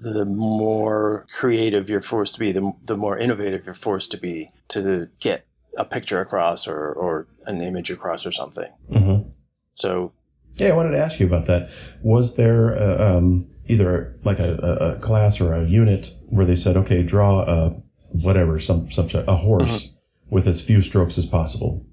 the 0.00 0.24
more 0.24 1.26
creative 1.32 1.88
you're 1.88 2.00
forced 2.00 2.34
to 2.34 2.40
be, 2.40 2.52
the, 2.52 2.72
the 2.84 2.96
more 2.96 3.18
innovative 3.18 3.64
you're 3.64 3.74
forced 3.74 4.10
to 4.10 4.18
be 4.18 4.50
to 4.68 5.08
get 5.20 5.46
a 5.76 5.84
picture 5.84 6.20
across 6.20 6.66
or, 6.66 6.92
or 6.92 7.26
an 7.46 7.62
image 7.62 7.90
across 7.90 8.26
or 8.26 8.32
something. 8.32 8.70
Mm-hmm. 8.90 9.28
So 9.74 10.12
Yeah, 10.56 10.68
I 10.68 10.76
wanted 10.76 10.92
to 10.92 10.98
ask 10.98 11.20
you 11.20 11.26
about 11.26 11.46
that. 11.46 11.70
Was 12.02 12.36
there 12.36 12.78
uh, 12.78 13.16
um, 13.16 13.46
either 13.68 14.18
like 14.24 14.38
a, 14.38 14.54
a, 14.54 14.92
a 14.92 15.00
class 15.00 15.40
or 15.40 15.54
a 15.54 15.64
unit 15.64 16.12
where 16.26 16.46
they 16.46 16.56
said, 16.56 16.76
okay, 16.76 17.02
draw 17.02 17.40
a 17.40 17.70
whatever, 18.08 18.58
some 18.58 18.90
such 18.90 19.14
a, 19.14 19.28
a 19.30 19.36
horse 19.36 19.90
with 20.30 20.48
as 20.48 20.62
few 20.62 20.82
strokes 20.82 21.18
as 21.18 21.26
possible, 21.26 21.84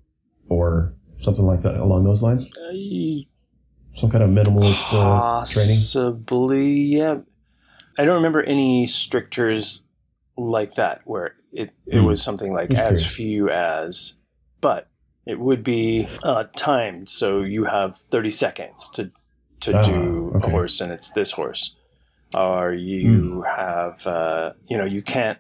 or 0.50 0.94
something 1.22 1.46
like 1.46 1.62
that 1.64 1.76
along 1.76 2.04
those 2.04 2.22
lines? 2.22 2.46
I 2.70 3.26
Some 3.96 4.10
kind 4.10 4.24
of 4.24 4.30
minimalist 4.30 4.86
uh, 4.92 5.46
training. 5.46 5.76
Possibly, 5.76 6.72
yeah. 6.74 7.18
I 7.98 8.06
don't 8.06 8.16
remember 8.16 8.42
any 8.44 8.88
strictures 8.88 9.82
like 10.38 10.76
that 10.76 11.02
where 11.06 11.36
it, 11.52 11.72
it 11.88 12.00
Hmm. 12.00 12.06
was 12.06 12.22
something 12.22 12.54
like 12.54 12.74
as 12.74 13.06
few 13.06 13.50
as, 13.50 14.14
but 14.62 14.88
it 15.26 15.40
would 15.40 15.64
be 15.64 16.08
uh, 16.24 16.46
timed. 16.56 17.10
So 17.10 17.42
you 17.42 17.66
have 17.66 17.98
30 18.12 18.32
seconds 18.32 18.90
to, 18.96 19.12
to 19.62 19.74
Ah, 19.74 19.84
do 19.86 20.32
okay. 20.36 20.48
a 20.48 20.50
horse 20.50 20.82
and 20.82 20.92
it's 20.92 21.10
this 21.12 21.32
horse. 21.32 21.76
Or 22.34 22.74
you 22.74 23.44
have, 23.44 24.06
uh, 24.08 24.54
you 24.68 24.76
know, 24.78 24.86
you 24.86 25.04
can't 25.04 25.38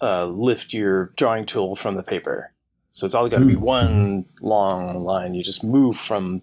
uh, 0.00 0.26
lift 0.26 0.72
your 0.72 1.06
drawing 1.16 1.44
tool 1.44 1.74
from 1.74 1.96
the 1.96 2.04
paper. 2.04 2.52
So 2.92 3.04
it's 3.04 3.14
all 3.16 3.28
got 3.28 3.40
to 3.40 3.46
be 3.46 3.56
Hmm. 3.56 3.62
one 3.62 4.24
long 4.40 5.00
line. 5.00 5.34
You 5.34 5.42
just 5.42 5.64
move 5.64 5.98
from 5.98 6.42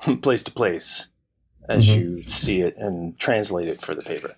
place 0.22 0.42
to 0.42 0.50
place 0.50 1.06
as 1.68 1.86
Mhm. 1.86 1.96
you 1.96 2.22
see 2.24 2.60
it 2.60 2.76
and 2.76 3.16
translate 3.20 3.68
it 3.68 3.80
for 3.80 3.94
the 3.94 4.02
paper. 4.02 4.34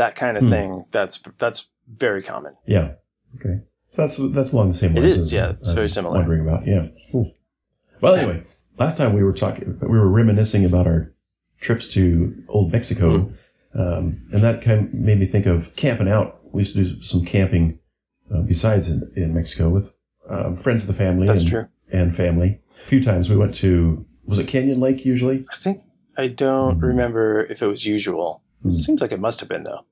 That 0.00 0.16
kind 0.16 0.36
of 0.38 0.44
Hmm. 0.44 0.50
thing. 0.50 0.84
That's 0.92 1.20
that's 1.38 1.66
very 2.06 2.22
common. 2.22 2.54
Yeah. 2.66 2.92
Okay. 3.36 3.60
So 3.92 4.02
that's 4.02 4.16
that's 4.34 4.52
along 4.52 4.68
the 4.72 4.78
same 4.78 4.94
lines. 4.94 5.16
is, 5.16 5.26
as 5.26 5.32
yeah, 5.32 5.52
it's 5.60 5.72
very 5.72 5.88
similar. 5.90 6.16
Wondering 6.18 6.40
about, 6.46 6.66
yeah. 6.66 6.86
Cool. 7.12 7.30
Well, 8.00 8.14
anyway, 8.14 8.42
last 8.78 8.96
time 8.96 9.12
we 9.12 9.22
were 9.22 9.34
talking, 9.34 9.78
we 9.82 9.98
were 9.98 10.08
reminiscing 10.08 10.64
about 10.64 10.86
our 10.86 11.12
trips 11.60 11.86
to 11.88 12.34
Old 12.48 12.72
Mexico, 12.72 13.08
Hmm. 13.74 13.80
um, 13.80 14.04
and 14.32 14.42
that 14.42 14.62
kind 14.62 14.78
of 14.86 14.94
made 14.94 15.18
me 15.20 15.26
think 15.26 15.44
of 15.46 15.74
camping 15.76 16.08
out. 16.08 16.28
We 16.52 16.62
used 16.62 16.74
to 16.76 16.84
do 16.84 17.02
some 17.02 17.24
camping 17.24 17.78
uh, 18.32 18.40
besides 18.42 18.88
in, 18.88 18.98
in 19.16 19.34
Mexico 19.34 19.68
with 19.68 19.92
um, 20.30 20.56
friends 20.56 20.82
of 20.82 20.88
the 20.88 20.94
family. 20.94 21.26
That's 21.26 21.40
and, 21.42 21.50
true. 21.50 21.66
And 21.92 22.16
family. 22.16 22.60
A 22.84 22.88
few 22.88 23.02
times 23.04 23.28
we 23.28 23.36
went 23.36 23.54
to 23.56 24.06
was 24.24 24.38
it 24.38 24.46
Canyon 24.48 24.80
Lake 24.80 25.04
usually? 25.04 25.44
I 25.52 25.56
think 25.56 25.82
I 26.16 26.28
don't 26.28 26.76
Hmm. 26.78 26.84
remember 26.92 27.44
if 27.52 27.60
it 27.60 27.66
was 27.66 27.84
usual. 27.84 28.42
Hmm. 28.62 28.70
Seems 28.70 29.00
like 29.02 29.12
it 29.12 29.20
must 29.20 29.40
have 29.40 29.48
been 29.48 29.64
though. 29.64 29.84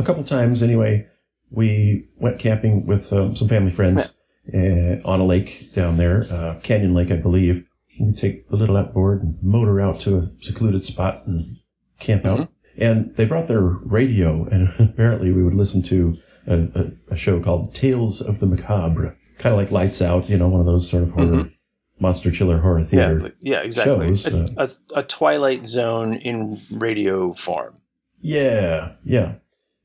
A 0.00 0.04
couple 0.04 0.24
times 0.24 0.62
anyway. 0.62 1.06
We 1.50 2.08
went 2.16 2.38
camping 2.38 2.86
with 2.86 3.12
um, 3.12 3.34
some 3.34 3.48
family 3.48 3.72
friends 3.72 4.12
uh, 4.54 4.96
on 5.04 5.20
a 5.20 5.24
lake 5.24 5.72
down 5.74 5.96
there, 5.96 6.26
uh, 6.30 6.60
Canyon 6.62 6.94
Lake, 6.94 7.10
I 7.10 7.16
believe. 7.16 7.66
We 7.98 8.12
take 8.14 8.48
the 8.48 8.56
little 8.56 8.76
outboard 8.76 9.22
and 9.22 9.36
motor 9.42 9.80
out 9.80 10.00
to 10.02 10.16
a 10.18 10.30
secluded 10.40 10.84
spot 10.84 11.26
and 11.26 11.56
camp 11.98 12.24
out. 12.24 12.48
And 12.78 13.14
they 13.16 13.24
brought 13.26 13.48
their 13.48 13.60
radio, 13.62 14.44
and 14.46 14.68
apparently 14.90 15.32
we 15.32 15.42
would 15.42 15.54
listen 15.54 15.82
to 15.84 16.16
a, 16.46 16.54
a, 16.56 16.90
a 17.10 17.16
show 17.16 17.40
called 17.42 17.74
Tales 17.74 18.22
of 18.22 18.38
the 18.40 18.46
Macabre, 18.46 19.16
kind 19.38 19.52
of 19.52 19.58
like 19.58 19.70
Lights 19.70 20.00
Out, 20.00 20.30
you 20.30 20.38
know, 20.38 20.48
one 20.48 20.60
of 20.60 20.66
those 20.66 20.88
sort 20.88 21.02
of 21.02 21.10
horror, 21.10 21.50
monster 21.98 22.30
chiller 22.30 22.58
horror 22.60 22.78
Yeah, 22.80 22.86
theater. 22.86 23.20
like- 23.24 23.36
yeah, 23.40 23.58
exactly. 23.60 24.16
shows, 24.16 24.26
a, 24.26 24.44
uh, 24.56 24.68
a, 24.94 25.00
a 25.00 25.02
Twilight 25.02 25.66
Zone 25.66 26.14
in 26.14 26.62
radio 26.70 27.34
form. 27.34 27.74
Yeah, 28.20 28.92
yeah. 29.04 29.34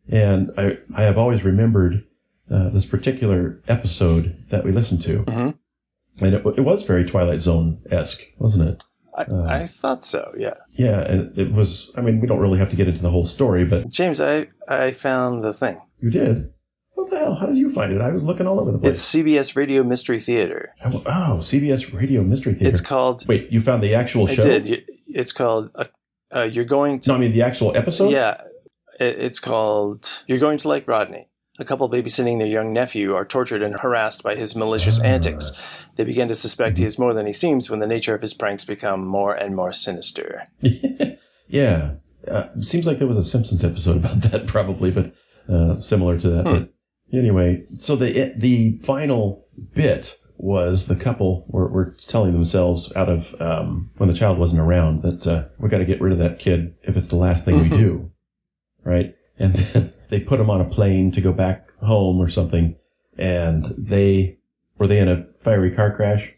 And 0.10 0.52
I, 0.58 0.78
I 0.96 1.04
have 1.04 1.18
always 1.18 1.44
remembered 1.44 2.04
uh, 2.52 2.70
this 2.70 2.86
particular 2.86 3.60
episode 3.68 4.36
that 4.50 4.64
we 4.64 4.72
listened 4.72 5.02
to. 5.04 5.20
Mhm. 5.24 5.56
And 6.22 6.34
it, 6.34 6.46
it 6.46 6.62
was 6.62 6.84
very 6.84 7.04
Twilight 7.06 7.42
Zone 7.42 7.80
esque, 7.92 8.22
wasn't 8.40 8.70
it? 8.70 8.84
I, 9.18 9.24
Uh, 9.24 9.44
I 9.44 9.68
thought 9.68 10.06
so. 10.06 10.34
Yeah, 10.38 10.54
Yeah, 10.74 11.00
and 11.02 11.38
it 11.38 11.52
was, 11.52 11.92
I 11.96 12.02
mean, 12.02 12.22
we 12.22 12.28
don't 12.28 12.40
really 12.40 12.60
have 12.60 12.70
to 12.70 12.76
get 12.76 12.88
into 12.88 13.02
the 13.02 13.10
whole 13.10 13.26
story, 13.26 13.66
but 13.66 13.90
James, 13.90 14.20
I 14.22 14.48
I 14.68 14.92
found 14.92 15.44
the 15.44 15.54
thing. 15.54 15.78
you 16.02 16.10
did. 16.12 16.52
What 16.94 17.10
the 17.10 17.18
hell? 17.20 17.36
How 17.36 17.48
did 17.48 17.58
you 17.58 17.70
find 17.72 17.92
it? 17.94 18.02
I 18.02 18.12
was 18.12 18.24
looking 18.24 18.48
all 18.48 18.60
over 18.60 18.72
the 18.72 18.78
place. 18.78 18.96
It's. 18.96 19.14
CBS 19.14 19.56
Radio 19.56 19.84
Mystery 19.84 20.20
Theater. 20.20 20.74
I- 20.84 20.90
oh, 20.94 21.40
CBS 21.42 21.94
Radio 21.94 22.22
Mystery 22.24 22.54
Theater. 22.54 22.70
It's 22.72 22.82
called. 22.82 23.28
Wait, 23.28 23.52
you 23.52 23.60
found 23.62 23.84
the 23.84 23.94
actual 23.96 24.28
show? 24.28 24.44
I 24.44 24.60
did. 24.60 24.90
It's 25.08 25.32
called. 25.34 25.72
Uh, 25.76 25.86
uh, 26.36 26.44
you're 26.44 26.66
going 26.66 27.00
to. 27.00 27.10
No, 27.10 27.16
I 27.16 27.18
mean 27.20 27.32
the 27.34 27.42
actual 27.42 27.76
episode? 27.76 28.12
Yeah, 28.12 28.42
it's 29.00 29.40
called 29.40 30.10
You're 30.28 30.40
Going 30.40 30.58
to 30.60 30.68
Like 30.68 30.88
Rodney. 30.88 31.30
A 31.58 31.64
couple 31.64 31.90
babysitting 31.90 32.38
their 32.38 32.48
young 32.48 32.74
nephew 32.74 33.14
are 33.16 33.24
tortured 33.24 33.64
and 33.64 33.80
harassed 33.80 34.24
by 34.24 34.36
his 34.36 34.58
malicious 34.58 35.00
antics. 35.00 35.52
They 35.96 36.04
begin 36.04 36.28
to 36.28 36.36
suspect 36.36 36.78
he 36.78 36.84
is 36.84 37.00
more 37.00 37.14
than 37.14 37.26
he 37.26 37.32
seems 37.32 37.70
when 37.70 37.80
the 37.80 37.88
nature 37.88 38.14
of 38.14 38.22
his 38.22 38.34
pranks 38.34 38.66
become 38.66 39.08
more 39.08 39.34
and 39.34 39.56
more 39.56 39.72
sinister. 39.72 40.48
yeah. 41.48 41.92
Uh, 42.30 42.48
seems 42.60 42.86
like 42.86 43.00
there 43.00 43.08
was 43.08 43.16
a 43.16 43.24
Simpsons 43.24 43.64
episode 43.64 43.96
about 43.96 44.22
that, 44.24 44.48
probably, 44.48 44.92
but 44.92 45.14
uh, 45.48 45.80
similar 45.80 46.20
to 46.20 46.30
that. 46.30 46.46
Hmm. 46.46 46.54
But 46.54 46.70
Anyway, 47.14 47.64
so 47.80 47.96
the 47.96 48.34
the 48.36 48.80
final 48.84 49.46
bit 49.74 50.18
was 50.38 50.88
the 50.88 50.96
couple 50.96 51.46
were, 51.48 51.70
were 51.70 51.96
telling 52.08 52.34
themselves 52.34 52.92
out 52.96 53.10
of 53.10 53.40
um, 53.42 53.90
when 53.98 54.10
the 54.10 54.16
child 54.16 54.38
wasn't 54.38 54.60
around 54.60 55.02
that 55.02 55.26
uh, 55.26 55.46
we 55.60 55.70
got 55.70 55.78
to 55.78 55.86
get 55.86 56.02
rid 56.02 56.12
of 56.12 56.20
that 56.20 56.40
kid 56.40 56.76
if 56.84 56.98
it's 56.98 57.08
the 57.08 57.16
last 57.16 57.46
thing 57.46 57.62
we 57.62 57.70
do, 57.70 58.12
right? 58.86 59.14
And 59.38 59.54
then 59.54 59.94
they 60.10 60.22
put 60.22 60.40
him 60.40 60.50
on 60.50 60.62
a 60.62 60.66
plane 60.66 61.12
to 61.12 61.20
go 61.22 61.34
back 61.34 61.70
home 61.82 62.22
or 62.22 62.30
something, 62.30 62.76
and 63.18 63.66
they 63.78 64.38
were 64.78 64.88
they 64.88 65.00
in 65.00 65.10
a 65.10 65.26
fiery 65.44 65.72
car 65.72 65.94
crash 65.96 66.32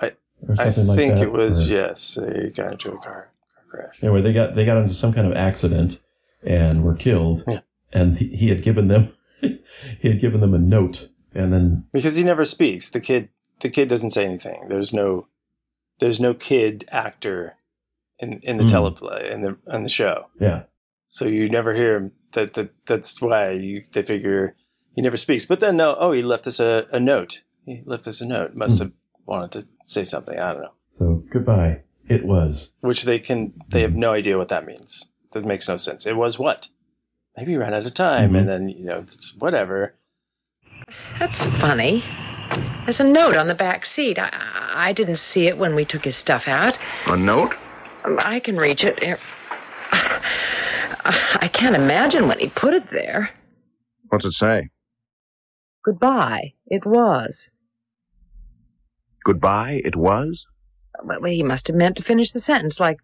I- 0.00 0.12
or 0.48 0.52
I 0.58 0.64
something 0.64 0.86
like 0.88 0.96
think 0.98 1.14
that. 1.14 1.22
it 1.22 1.32
was 1.32 1.70
or- 1.70 1.74
yes. 1.74 2.18
They 2.20 2.50
got 2.50 2.72
into 2.72 2.88
a 2.92 2.98
car, 2.98 3.30
car 3.54 3.64
crash. 3.68 3.98
Anyway, 4.02 4.22
they 4.22 4.32
got 4.32 4.54
they 4.56 4.64
got 4.64 4.78
into 4.78 4.94
some 4.94 5.12
kind 5.12 5.26
of 5.26 5.34
accident 5.36 6.00
and 6.42 6.82
were 6.82 6.94
killed. 6.96 7.44
Yeah. 7.46 7.60
And 7.92 8.16
he, 8.18 8.28
he 8.34 8.48
had 8.48 8.62
given 8.62 8.88
them 8.88 9.12
he 9.40 10.08
had 10.08 10.18
given 10.20 10.40
them 10.40 10.54
a 10.54 10.58
note, 10.58 11.08
and 11.34 11.52
then 11.52 11.84
because 11.92 12.16
he 12.16 12.24
never 12.24 12.44
speaks. 12.44 12.88
The 12.88 13.00
kid, 13.00 13.28
the 13.60 13.68
kid 13.68 13.88
doesn't 13.88 14.10
say 14.10 14.24
anything. 14.24 14.66
There's 14.68 14.92
no, 14.92 15.26
there's 16.00 16.18
no 16.18 16.32
kid 16.34 16.88
actor 16.90 17.56
in 18.18 18.40
in 18.42 18.56
the 18.56 18.62
Hmm. 18.64 18.70
teleplay 18.70 19.30
in 19.30 19.42
the 19.42 19.56
in 19.72 19.82
the 19.84 19.88
show. 19.90 20.26
yeah, 20.40 20.62
So 21.14 21.26
you 21.26 21.50
never 21.50 21.74
hear 21.74 21.94
him. 21.96 22.12
That 22.32 22.54
that 22.54 22.70
that's 22.86 23.20
why 23.20 23.50
you 23.50 23.84
they 23.92 24.00
figure 24.02 24.56
he 24.94 25.02
never 25.02 25.18
speaks. 25.18 25.44
But 25.44 25.60
then 25.60 25.76
no, 25.76 25.94
oh, 25.98 26.12
he 26.12 26.22
left 26.22 26.46
us 26.46 26.58
a, 26.58 26.86
a 26.90 26.98
note. 26.98 27.42
He 27.66 27.82
left 27.84 28.06
us 28.06 28.22
a 28.22 28.24
note. 28.24 28.54
Must 28.54 28.78
Hmm. 28.78 28.84
have 28.84 28.92
wanted 29.26 29.52
to 29.52 29.68
say 29.84 30.04
something. 30.04 30.38
I 30.38 30.52
don't 30.54 30.62
know. 30.62 30.72
so 30.98 31.22
goodbye. 31.30 31.82
It 32.08 32.24
was 32.24 32.72
Which 32.80 33.04
they 33.04 33.18
can. 33.18 33.52
They 33.68 33.82
have 33.82 33.94
no 33.94 34.12
idea 34.14 34.38
what 34.38 34.48
that 34.48 34.64
means. 34.64 35.06
That 35.32 35.44
makes 35.44 35.68
no 35.68 35.76
sense. 35.76 36.06
It 36.06 36.16
was 36.16 36.38
what? 36.38 36.68
Maybe 37.36 37.52
he 37.52 37.56
ran 37.58 37.74
out 37.74 37.84
of 37.86 37.92
time, 37.94 38.32
Mhm. 38.32 38.38
and 38.38 38.48
then 38.48 38.68
you 38.70 38.84
know 38.86 39.04
it's 39.12 39.34
whatever. 39.38 39.94
That's 41.18 41.36
funny. 41.60 42.02
There's 42.86 43.00
a 43.00 43.04
note 43.04 43.36
on 43.36 43.48
the 43.48 43.54
back 43.54 43.84
seat. 43.84 44.18
I, 44.18 44.28
I 44.32 44.88
I 44.88 44.92
didn't 44.94 45.18
see 45.18 45.46
it 45.46 45.58
when 45.58 45.74
we 45.74 45.84
took 45.84 46.04
his 46.04 46.16
stuff 46.16 46.44
out. 46.46 46.78
A 47.06 47.16
note? 47.18 47.52
I 48.18 48.40
can 48.40 48.56
reach 48.56 48.82
it. 48.82 48.98
Here. 49.04 49.18
I 51.04 51.48
can't 51.52 51.74
imagine 51.74 52.28
when 52.28 52.38
he 52.38 52.48
put 52.48 52.74
it 52.74 52.84
there. 52.92 53.30
What's 54.08 54.24
it 54.24 54.32
say? 54.32 54.70
Goodbye. 55.84 56.54
It 56.66 56.86
was. 56.86 57.48
Goodbye, 59.24 59.80
it 59.84 59.96
was? 59.96 60.46
Well, 61.02 61.24
he 61.24 61.42
must 61.42 61.68
have 61.68 61.76
meant 61.76 61.96
to 61.96 62.02
finish 62.02 62.32
the 62.32 62.40
sentence 62.40 62.78
like 62.78 62.98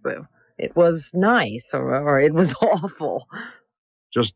it 0.59 0.77
was 0.77 1.11
nice 1.13 1.65
or, 1.73 1.95
or 1.97 2.21
it 2.21 2.35
was 2.35 2.55
awful. 2.63 3.27
Just 4.13 4.33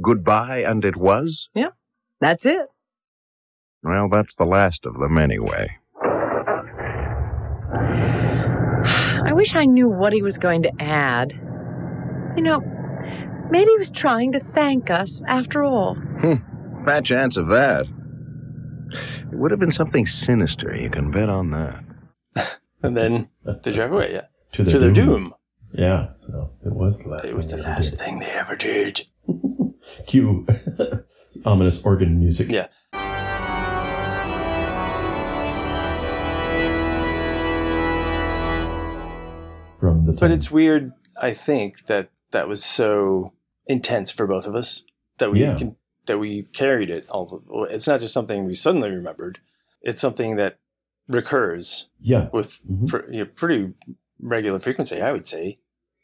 goodbye 0.00 0.64
and 0.66 0.84
it 0.84 0.96
was? 0.96 1.48
Yeah, 1.54 1.70
that's 2.20 2.44
it. 2.44 2.66
Well, 3.82 4.08
that's 4.10 4.34
the 4.38 4.44
last 4.44 4.84
of 4.84 4.94
them 4.94 5.18
anyway. 5.18 5.70
I 9.22 9.32
wish 9.32 9.54
I 9.54 9.64
knew 9.64 9.88
what 9.88 10.12
he 10.12 10.22
was 10.22 10.36
going 10.38 10.62
to 10.62 10.72
add. 10.80 11.32
You 12.36 12.42
know, 12.42 12.60
maybe 13.50 13.70
he 13.70 13.78
was 13.78 13.90
trying 13.94 14.32
to 14.32 14.40
thank 14.54 14.90
us 14.90 15.20
after 15.28 15.62
all. 15.62 15.94
Hmm. 15.94 16.84
Fat 16.84 17.04
chance 17.04 17.36
of 17.36 17.48
that. 17.48 17.86
It 19.32 19.36
would 19.36 19.50
have 19.50 19.60
been 19.60 19.72
something 19.72 20.06
sinister, 20.06 20.74
you 20.74 20.90
can 20.90 21.10
bet 21.10 21.28
on 21.28 21.50
that. 21.50 21.84
And 22.82 22.96
then 22.96 23.28
they 23.62 23.72
drive 23.72 23.92
away. 23.92 24.12
Yeah, 24.14 24.22
to 24.54 24.64
their, 24.64 24.72
to 24.72 24.78
their 24.78 24.90
doom. 24.90 25.34
Yeah, 25.74 26.12
so 26.26 26.50
it 26.64 26.72
was 26.72 26.98
the 26.98 27.10
last. 27.10 27.26
It 27.26 27.36
was 27.36 27.48
the 27.48 27.56
thing 27.56 27.60
they 27.60 27.66
ever 27.66 27.76
last 27.76 27.90
did. 27.90 27.98
thing 27.98 28.18
they 28.20 28.26
ever 28.26 28.56
did. 28.56 29.06
Cue 30.06 30.46
ominous 31.44 31.82
organ 31.84 32.18
music. 32.18 32.48
Yeah. 32.48 32.68
From 39.78 40.04
the 40.06 40.12
But 40.12 40.30
it's 40.30 40.50
weird, 40.50 40.92
I 41.20 41.32
think, 41.32 41.86
that 41.86 42.10
that 42.32 42.48
was 42.48 42.62
so 42.62 43.32
intense 43.70 44.10
for 44.10 44.26
both 44.26 44.46
of 44.46 44.54
us 44.54 44.82
that 45.18 45.30
we 45.30 45.40
Yeah. 45.40 45.56
can, 45.56 45.76
that 46.06 46.18
we 46.18 46.42
carried 46.52 46.90
it 46.90 47.08
all. 47.08 47.66
It's 47.70 47.86
not 47.86 48.00
just 48.00 48.14
something 48.14 48.44
we 48.44 48.54
suddenly 48.54 48.90
remembered; 48.90 49.38
it's 49.82 50.00
something 50.00 50.36
that 50.36 50.58
recurs 51.08 51.86
yeah, 52.00 52.28
with 52.32 52.58
Mhm. 52.70 52.88
pr- 52.88 53.10
you 53.10 53.20
know, 53.24 53.30
pretty 53.34 53.72
regular 54.20 54.58
frequency. 54.60 55.00
I 55.00 55.12
would 55.12 55.26
say, 55.26 55.58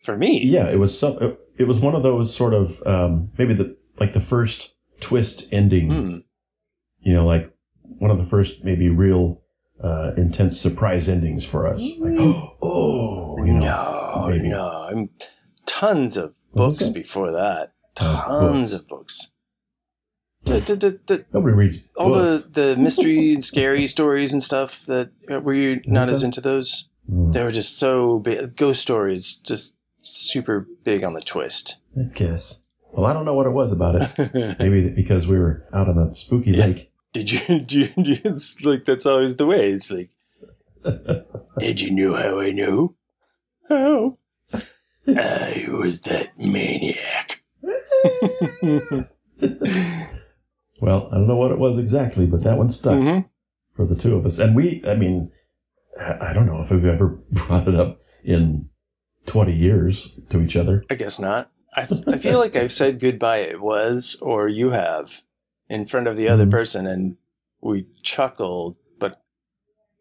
for 0.05 0.17
me, 0.17 0.43
yeah. 0.45 0.69
It 0.69 0.79
was 0.79 0.99
some. 0.99 1.19
It, 1.23 1.39
it 1.59 1.65
was 1.65 1.79
one 1.81 1.95
of 1.95 2.03
those 2.03 2.35
sort 2.35 2.55
of 2.55 2.83
um, 2.87 3.31
maybe 3.39 3.55
the 3.55 3.77
like 3.99 4.13
the 4.15 4.21
first 4.21 4.75
twist 5.01 5.49
ending. 5.53 5.91
Hmm. 5.91 6.17
You 7.01 7.15
know, 7.15 7.27
like 7.27 7.53
one 7.99 8.11
of 8.11 8.19
the 8.19 8.27
first 8.27 8.65
maybe 8.65 8.89
real 8.89 9.43
uh, 9.83 10.13
intense 10.17 10.61
surprise 10.61 11.09
endings 11.09 11.45
for 11.45 11.67
us. 11.67 11.83
Like, 11.99 12.19
oh, 12.63 13.37
you 13.45 13.53
know, 13.53 13.61
no, 13.61 14.27
maybe. 14.31 14.49
no, 14.49 14.67
I'm 14.91 15.11
tons 15.67 16.17
of 16.17 16.35
books 16.57 16.89
before 16.89 17.33
that. 17.33 17.73
Uh, 17.97 18.23
Tons 18.23 18.71
books. 18.73 18.83
of 18.83 18.89
books. 18.89 19.29
The, 20.45 20.75
the, 20.77 21.01
the, 21.07 21.25
Nobody 21.33 21.55
reads 21.57 21.83
all 21.97 22.11
books. 22.11 22.45
the, 22.45 22.51
the 22.75 22.77
mystery 22.77 23.35
and 23.35 23.45
scary 23.45 23.87
stories 23.89 24.33
and 24.33 24.43
stuff 24.43 24.83
that 24.87 25.11
uh, 25.31 25.41
were 25.41 25.55
you 25.55 25.81
not 25.87 26.09
as 26.09 26.23
into 26.23 26.41
those? 26.41 26.89
Mm, 27.11 27.33
They 27.33 27.43
were 27.43 27.51
just 27.51 27.79
so 27.79 28.21
big. 28.21 28.57
Ghost 28.57 28.81
stories, 28.81 29.35
just 29.43 29.75
super 30.03 30.69
big 30.85 31.03
on 31.03 31.15
the 31.15 31.21
twist. 31.21 31.77
I 31.99 32.03
guess. 32.15 32.61
Well, 32.93 33.07
I 33.07 33.13
don't 33.13 33.25
know 33.25 33.35
what 33.35 33.47
it 33.47 33.51
was 33.51 33.73
about 33.73 33.97
it. 34.19 34.59
Maybe 34.61 34.89
because 34.91 35.27
we 35.27 35.37
were 35.39 35.67
out 35.75 35.89
on 35.89 35.97
the 35.97 36.15
spooky 36.15 36.53
Yeah. 36.53 36.67
lake. 36.67 36.93
Did 37.13 37.31
you? 37.33 37.41
Do 37.67 37.79
you? 37.81 37.89
do 37.89 38.11
you- 38.13 38.21
It's 38.25 38.55
like 38.63 38.85
that's 38.85 39.05
always 39.07 39.35
the 39.37 39.47
way. 39.47 39.73
It's 39.73 39.91
like, 39.91 40.11
did 41.59 41.81
you 41.81 41.91
know 41.91 42.15
how 42.15 42.39
I 42.41 42.53
know? 42.53 42.95
How? 43.69 44.17
I 45.09 45.67
was 45.71 46.01
that 46.03 46.39
maniac. 46.39 47.41
Well, 50.81 51.09
I 51.11 51.15
don't 51.15 51.27
know 51.27 51.37
what 51.37 51.53
it 51.53 51.59
was 51.59 51.79
exactly, 51.79 52.27
but 52.27 52.43
that 52.45 52.59
one 52.59 52.71
stuck 52.71 52.99
hmm 53.01 53.21
for 53.75 53.87
the 53.87 53.95
two 53.95 54.15
of 54.15 54.25
us. 54.27 54.39
And 54.39 54.55
we, 54.55 54.83
I 54.87 54.95
mean, 54.95 55.31
I 56.01 56.29
I 56.31 56.33
don't 56.35 56.47
know 56.47 56.61
if 56.63 56.71
we've 56.71 56.85
ever 56.85 57.09
brought 57.31 57.67
it 57.69 57.75
up 57.75 58.01
in 58.25 58.69
20 59.27 59.53
years 59.55 60.19
to 60.31 60.41
each 60.43 60.55
other. 60.57 60.85
I 60.91 60.95
guess 60.95 61.19
not. 61.19 61.51
I, 61.75 61.89
I 62.07 62.19
feel 62.19 62.39
like 62.39 62.57
I've 62.57 62.73
said 62.73 63.01
goodbye. 63.01 63.39
It 63.41 63.61
was, 63.61 64.17
or 64.21 64.49
you 64.49 64.71
have, 64.71 65.11
in 65.69 65.87
front 65.87 66.07
of 66.09 66.17
the 66.17 66.29
other 66.29 66.47
Mhm. 66.47 66.51
person, 66.51 66.87
and 66.87 67.17
we 67.63 67.87
chuckled. 68.03 68.77
But 68.99 69.23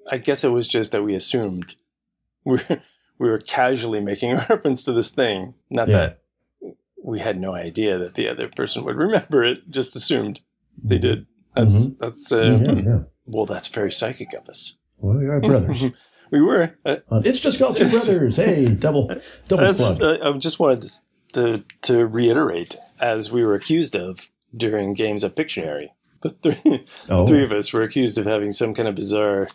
I 0.09 0.17
guess 0.17 0.43
it 0.43 0.49
was 0.49 0.67
just 0.67 0.91
that 0.91 1.03
we 1.03 1.15
assumed 1.15 1.75
we 2.45 2.53
were, 2.57 2.81
we 3.19 3.29
were 3.29 3.39
casually 3.39 3.99
making 4.01 4.31
a 4.33 4.35
reference 4.49 4.83
to 4.83 4.93
this 4.93 5.09
thing. 5.09 5.53
Not 5.69 5.87
Yeah. 5.89 5.97
that 5.97 6.75
we 7.03 7.19
had 7.19 7.39
no 7.39 7.53
idea 7.53 7.97
that 7.99 8.15
the 8.15 8.27
other 8.27 8.47
person 8.49 8.83
would 8.85 8.95
remember 8.95 9.43
it. 9.43 9.69
Just 9.69 9.95
assumed 9.95 10.41
they 10.83 10.97
did. 10.97 11.25
That's 11.55 11.71
Mhm. 11.71 11.97
that's 11.99 12.31
uh, 12.31 12.43
yeah, 12.43 12.73
yeah. 12.73 12.99
well, 13.25 13.45
that's 13.45 13.67
very 13.67 13.91
psychic 13.91 14.33
of 14.33 14.49
us. 14.49 14.73
Well, 14.97 15.17
we 15.17 15.27
are 15.27 15.39
brothers. 15.39 15.83
we 16.31 16.41
were. 16.41 16.71
Uh, 16.85 16.97
Uh, 17.11 17.21
it's 17.23 17.39
just 17.39 17.59
called 17.59 17.77
two 17.77 17.89
brothers. 17.89 18.35
Hey, 18.37 18.67
double, 18.69 19.09
double 19.47 19.73
plug. 19.73 20.01
I, 20.01 20.29
I 20.29 20.31
just 20.37 20.59
wanted 20.59 20.81
to, 20.83 20.91
to 21.33 21.63
to 21.83 22.05
reiterate, 22.07 22.75
as 22.99 23.31
we 23.31 23.45
were 23.45 23.53
accused 23.55 23.95
of 23.95 24.19
during 24.57 24.93
games 24.93 25.23
of 25.23 25.35
Pictionary, 25.35 25.89
the 26.23 26.31
three, 26.41 26.85
Oh, 27.09 27.27
three 27.27 27.43
of 27.43 27.51
us 27.51 27.71
were 27.71 27.83
accused 27.83 28.17
of 28.17 28.25
having 28.25 28.51
some 28.51 28.73
kind 28.73 28.87
of 28.89 28.95
bizarre 28.95 29.47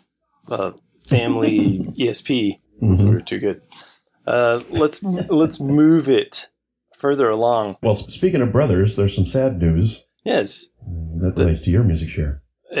uh, 0.47 0.71
family 1.05 1.85
ESP. 1.99 2.59
We 2.81 2.87
mhm. 2.87 3.13
were 3.13 3.21
too 3.21 3.39
good. 3.39 3.61
Uh, 4.27 4.61
let's 4.69 5.01
let's 5.03 5.59
move 5.59 6.09
it 6.09 6.47
further 6.97 7.29
along. 7.29 7.77
Well, 7.81 7.95
speaking 7.95 8.41
of 8.41 8.51
brothers, 8.51 8.95
there's 8.95 9.15
some 9.15 9.25
sad 9.27 9.59
news 9.59 10.03
Yes, 10.23 10.65
that 11.21 11.33
relates 11.37 11.61
to 11.63 11.71
your 11.71 11.83
music 11.83 12.09
share. 12.09 12.41
uh, 12.75 12.77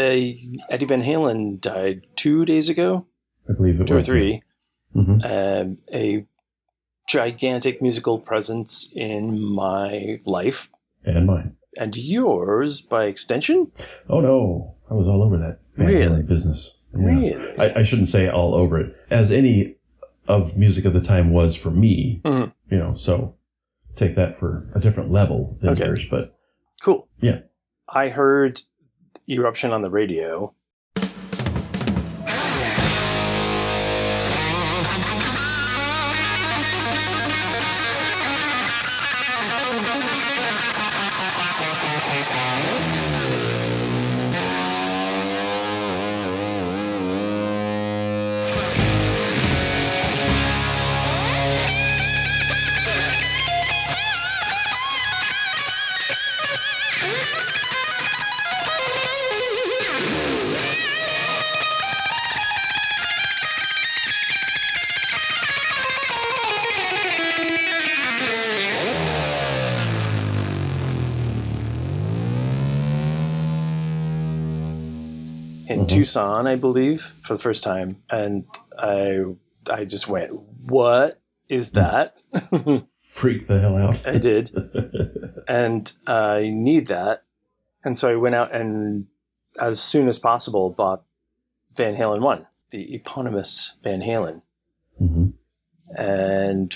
Eddie 0.69 0.85
Van 0.87 1.01
Halen 1.03 1.59
died 1.59 2.01
two 2.15 2.45
days 2.45 2.69
ago, 2.69 3.05
I 3.49 3.53
believe 3.53 3.81
it 3.81 3.87
two 3.87 3.93
or 3.93 3.97
was 3.97 4.05
three. 4.05 4.43
hmm 4.93 5.19
um, 5.23 5.77
a 5.93 6.25
gigantic 7.07 7.81
musical 7.81 8.19
presence 8.19 8.87
in 8.93 9.41
my 9.41 10.19
life 10.25 10.69
And 11.03 11.25
mine. 11.25 11.55
and 11.77 11.95
yours 11.97 12.81
by 12.81 13.05
extension. 13.05 13.71
Oh 14.09 14.19
no, 14.21 14.75
I 14.89 14.93
was 14.93 15.07
all 15.07 15.23
over 15.23 15.37
that 15.39 15.59
Van 15.77 15.87
Really? 15.87 16.05
Halen 16.05 16.27
business. 16.27 16.75
Yeah. 16.93 17.05
Really? 17.05 17.57
I, 17.59 17.79
I 17.79 17.83
shouldn't 17.83 18.09
say 18.09 18.29
all 18.29 18.53
over 18.53 18.79
it, 18.79 18.95
as 19.09 19.31
any 19.31 19.75
of 20.27 20.55
music 20.57 20.85
of 20.85 20.93
the 20.93 21.01
time 21.01 21.31
was 21.31 21.55
for 21.55 21.71
me. 21.71 22.21
Mhm. 22.23 22.51
You 22.69 22.77
know, 22.77 22.93
so 22.95 23.35
take 23.95 24.15
that 24.15 24.39
for 24.39 24.69
a 24.75 24.79
different 24.79 25.11
level 25.11 25.57
than 25.61 25.71
Okay. 25.71 25.85
yours. 25.85 26.05
But 26.09 26.35
Cool. 26.81 27.07
Yeah. 27.19 27.39
I 27.89 28.09
heard 28.09 28.61
Eruption 29.29 29.71
on 29.71 29.81
the 29.81 29.89
radio. 29.91 30.53
Tucson, 76.11 76.45
I 76.45 76.55
believe, 76.57 77.05
for 77.23 77.35
the 77.35 77.41
first 77.41 77.63
time, 77.63 78.03
and 78.09 78.43
I 78.77 79.23
I 79.69 79.85
just 79.85 80.07
went, 80.09 80.33
"What 80.33 81.21
is 81.47 81.71
that?" 81.71 82.17
Freak 83.01 83.47
the 83.47 83.61
hell 83.61 83.77
out. 83.77 84.05
I 84.05 84.17
did, 84.17 84.51
and 85.47 85.91
I 86.07 86.51
need 86.53 86.87
that, 86.87 87.23
and 87.85 87.97
so 87.97 88.09
I 88.09 88.15
went 88.15 88.35
out 88.35 88.53
and 88.53 89.07
as 89.57 89.79
soon 89.81 90.09
as 90.09 90.19
possible 90.19 90.69
bought 90.69 91.03
Van 91.75 91.95
Halen 91.95 92.19
one, 92.19 92.47
the 92.71 92.93
eponymous 92.93 93.73
Van 93.83 94.01
Halen, 94.01 94.41
hmm 94.97 95.29
and 95.97 96.73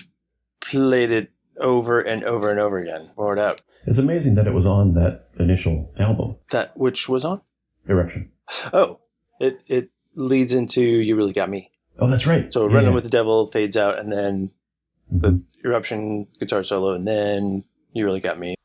played 0.60 1.10
it 1.12 1.32
over 1.58 2.02
and 2.02 2.24
over 2.26 2.52
and 2.52 2.60
over 2.60 2.80
again, 2.80 3.12
wore 3.15 3.32
it 3.32 3.39
out. 3.39 3.62
It's 3.86 3.98
amazing 3.98 4.36
that 4.36 4.48
it 4.48 4.54
was 4.54 4.65
on 4.65 4.93
that 4.95 5.30
initial 5.39 5.93
album, 6.00 6.36
That 6.52 6.76
which 6.78 7.08
was 7.08 7.24
on. 7.24 7.39
Eruption. 7.88 8.32
Oh, 8.74 9.00
it 9.39 9.62
it 9.67 9.89
leads 10.15 10.54
into 10.54 10.82
"You 10.82 11.15
Really 11.15 11.34
Got 11.34 11.50
Me." 11.50 11.71
Oh, 12.00 12.08
that's 12.10 12.26
right. 12.26 12.52
So 12.52 12.67
Yeah, 12.69 12.76
"Running 12.76 12.93
with 12.93 13.04
the 13.04 13.10
Devil" 13.10 13.48
fades 13.52 13.78
out, 13.78 14.00
and 14.00 14.12
then 14.12 14.52
Mhm. 15.13 15.21
the 15.21 15.41
eruption 15.67 16.28
guitar 16.39 16.63
solo, 16.63 16.93
and 16.93 17.08
then 17.08 17.63
"You 17.93 18.06
Really 18.06 18.19
Got 18.19 18.39
Me." 18.39 18.56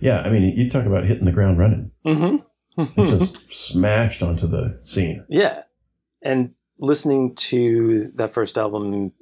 Yeah, 0.00 0.20
I 0.20 0.30
mean, 0.30 0.42
you 0.56 0.70
talk 0.70 0.86
about 0.86 1.04
hitting 1.04 1.24
the 1.24 1.32
ground 1.32 1.58
running. 1.58 1.90
Mm-hmm. 2.06 3.06
Just 3.18 3.38
smashed 3.50 4.22
onto 4.22 4.46
the 4.46 4.78
scene. 4.84 5.24
yeah, 5.28 5.62
and 6.22 6.54
listening 6.78 7.34
to 7.36 8.10
that 8.14 8.32
first 8.32 8.56
album 8.58 9.12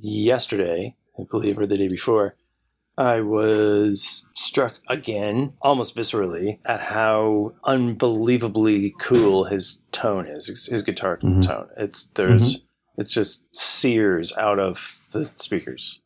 yesterday, 0.00 0.96
I 1.18 1.22
believe, 1.30 1.58
or 1.58 1.66
the 1.66 1.76
day 1.78 1.88
before, 1.88 2.36
I 2.96 3.20
was 3.22 4.22
struck 4.34 4.74
again, 4.88 5.54
almost 5.60 5.96
viscerally, 5.96 6.60
at 6.64 6.80
how 6.80 7.54
unbelievably 7.64 8.94
cool 9.00 9.44
his 9.44 9.78
tone 9.90 10.26
is, 10.28 10.46
his, 10.68 10.82
guitar 10.82 11.18
Mhm. 11.18 11.42
tone. 11.42 11.68
It's 11.76 12.04
there's, 12.14 12.60
it's 12.96 13.12
just 13.12 13.40
sears 13.54 14.32
out 14.36 14.60
of 14.60 15.02
the 15.10 15.24
speakers. 15.24 16.00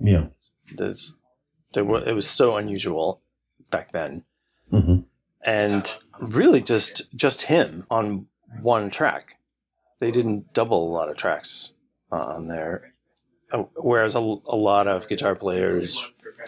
Yeah. 0.00 0.26
There's, 0.76 1.14
there 1.72 1.84
was, 1.84 2.04
it 2.06 2.12
was 2.12 2.28
so 2.28 2.56
unusual 2.56 3.20
back 3.70 3.92
then, 3.92 4.24
hmm 4.70 5.00
and 5.46 5.94
really 6.20 6.62
just 6.62 7.02
just 7.14 7.42
him 7.42 7.84
on 7.90 8.26
one 8.62 8.88
track. 8.90 9.36
They 10.00 10.10
didn't 10.10 10.52
double 10.52 10.88
a 10.88 10.92
lot 10.92 11.08
of 11.08 11.16
tracks 11.16 11.72
on 12.10 12.48
there, 12.48 12.92
Uh, 13.52 13.64
whereas 13.76 14.14
a, 14.14 14.18
a 14.18 14.56
lot 14.56 14.86
of 14.86 15.06
guitar 15.08 15.34
players 15.34 15.98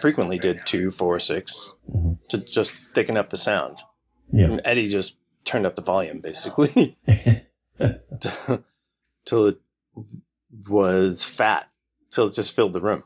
frequently 0.01 0.37
did 0.39 0.65
two, 0.65 0.91
four, 0.91 1.19
six 1.19 1.73
Mhm. 1.91 2.17
to 2.29 2.37
just 2.39 2.73
thicken 2.93 3.17
up 3.17 3.29
the 3.29 3.37
sound. 3.37 3.77
Yeah. 4.31 4.45
And 4.45 4.61
Eddie 4.65 4.89
just 4.89 5.15
turned 5.45 5.65
up 5.65 5.75
the 5.75 5.81
volume 5.81 6.19
basically 6.19 6.97
till 9.25 9.47
it 9.47 9.57
was 10.69 11.23
fat, 11.23 11.69
till 12.11 12.27
it 12.27 12.33
just 12.33 12.53
filled 12.53 12.73
the 12.73 12.81
room. 12.81 13.03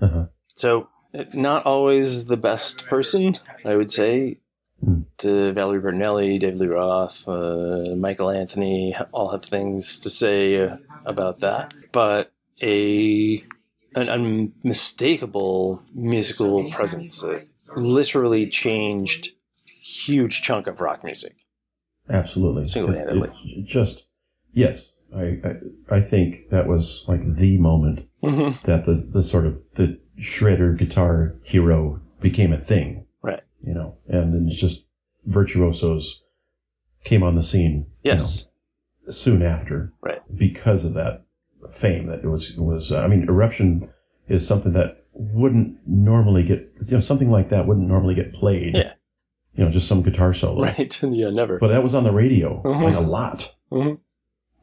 uh-huh. 0.00 0.26
So, 0.54 0.88
not 1.32 1.64
always 1.66 2.26
the 2.26 2.36
best 2.36 2.84
person, 2.86 3.38
I 3.64 3.76
would 3.76 3.90
say. 3.90 4.38
Hmm. 4.84 5.00
To 5.18 5.52
Valerie 5.52 5.80
Bertinelli, 5.80 6.38
David 6.40 6.58
Lee 6.58 6.66
Roth, 6.68 7.28
uh, 7.28 7.94
Michael 7.96 8.30
Anthony 8.30 8.96
all 9.12 9.30
have 9.30 9.44
things 9.44 9.98
to 10.00 10.10
say 10.10 10.62
uh, 10.62 10.76
about 11.04 11.40
that. 11.40 11.74
But 11.92 12.32
a 12.62 13.44
an 13.94 14.08
unmistakable 14.08 15.82
musical 15.94 16.70
presence. 16.70 17.22
It 17.22 17.48
literally 17.76 18.48
changed 18.48 19.30
huge 19.82 20.42
chunk 20.42 20.66
of 20.66 20.80
rock 20.80 21.02
music. 21.04 21.34
Absolutely. 22.08 22.64
Single-handedly. 22.64 23.28
It- 23.28 23.58
it 23.60 23.66
just, 23.66 24.04
yes. 24.52 24.86
I, 25.14 25.40
I, 25.90 25.96
I 25.96 26.00
think 26.00 26.50
that 26.50 26.68
was 26.68 27.04
like 27.08 27.36
the 27.36 27.58
moment 27.58 28.06
Mm-hmm. 28.22 28.66
that 28.70 28.84
the, 28.84 28.94
the 29.14 29.22
sort 29.22 29.46
of 29.46 29.58
the 29.76 29.98
shredder 30.20 30.78
guitar 30.78 31.36
hero 31.42 32.00
became 32.20 32.52
a 32.52 32.60
thing. 32.60 33.06
You 33.62 33.74
know, 33.74 33.96
and 34.08 34.32
then 34.34 34.48
it's 34.50 34.60
just 34.60 34.84
virtuosos 35.26 36.22
came 37.04 37.22
on 37.22 37.34
the 37.34 37.42
scene. 37.42 37.86
you 38.02 38.12
Yes. 38.12 38.46
know, 39.06 39.10
soon 39.12 39.42
after. 39.42 39.92
Right. 40.02 40.20
Because 40.34 40.84
of 40.84 40.94
that 40.94 41.22
fame 41.72 42.06
that 42.06 42.20
it 42.24 42.26
was, 42.28 42.50
it 42.50 42.58
was, 42.60 42.92
uh, 42.92 43.00
I 43.00 43.06
mean, 43.08 43.22
eruption 43.28 43.88
is 44.28 44.46
something 44.46 44.72
that 44.72 45.04
wouldn't 45.12 45.76
normally 45.86 46.42
get, 46.44 46.72
you 46.86 46.92
know, 46.96 47.00
something 47.00 47.30
like 47.30 47.48
that 47.50 47.66
wouldn't 47.66 47.88
normally 47.88 48.14
get 48.14 48.32
played. 48.32 48.74
Yeah. 48.76 48.92
You 49.54 49.64
know, 49.64 49.70
just 49.70 49.88
some 49.88 50.02
guitar 50.02 50.32
solo. 50.32 50.62
Right. 50.62 50.98
yeah, 51.02 51.30
never. 51.30 51.58
But 51.58 51.68
that 51.68 51.82
was 51.82 51.94
on 51.94 52.04
the 52.04 52.12
radio, 52.12 52.62
Mhm. 52.64 52.82
like 52.84 52.94
a 52.94 53.00
lot. 53.00 53.54
Mhm. 53.72 53.98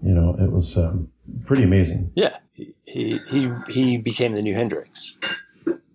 You 0.02 0.14
know, 0.14 0.36
it 0.40 0.52
was 0.52 0.78
um, 0.78 1.10
pretty 1.46 1.64
amazing. 1.64 2.12
Yeah, 2.16 2.38
he 2.54 2.74
he 2.86 3.20
he, 3.68 3.98
became 3.98 4.34
the 4.36 4.42
new 4.44 4.54
Hendrix 4.54 5.18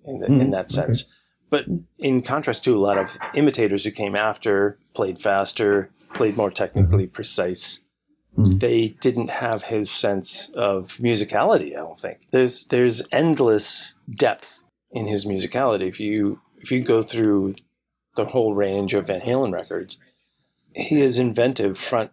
in, 0.05 0.19
the, 0.21 0.27
Hmm, 0.27 0.41
in 0.41 0.51
that 0.51 0.71
sense. 0.73 1.05
But 1.53 1.67
in 1.99 2.23
contrast 2.23 2.65
to 2.65 2.75
a 2.75 2.81
lot 2.81 2.97
of 2.97 3.11
imitators 3.35 3.85
who 3.85 3.91
came 3.91 4.17
after, 4.17 4.79
played 4.95 5.21
faster, 5.21 5.91
played 6.15 6.35
more 6.35 6.51
technically 6.51 7.07
precise, 7.07 7.79
Mhm. 8.38 8.59
they 8.61 8.88
didn't 9.03 9.29
have 9.29 9.65
his 9.65 9.91
sense 9.91 10.49
of 10.55 10.97
musicality. 10.97 11.73
I 11.77 11.81
don't 11.81 12.01
think 12.01 12.29
there's 12.31 12.65
there's 12.65 13.03
endless 13.12 13.93
depth 14.19 14.62
in 14.91 15.07
his 15.07 15.27
musicality. 15.27 15.87
If 15.88 16.01
you 16.01 16.41
if 16.62 16.71
you 16.73 16.83
go 16.83 17.03
through 17.03 17.57
the 18.17 18.25
whole 18.25 18.55
range 18.55 18.95
of 18.95 19.09
Van 19.09 19.21
Halen 19.21 19.53
records, 19.53 19.99
he 20.75 21.03
is 21.03 21.19
inventive 21.19 21.77
front 21.77 22.12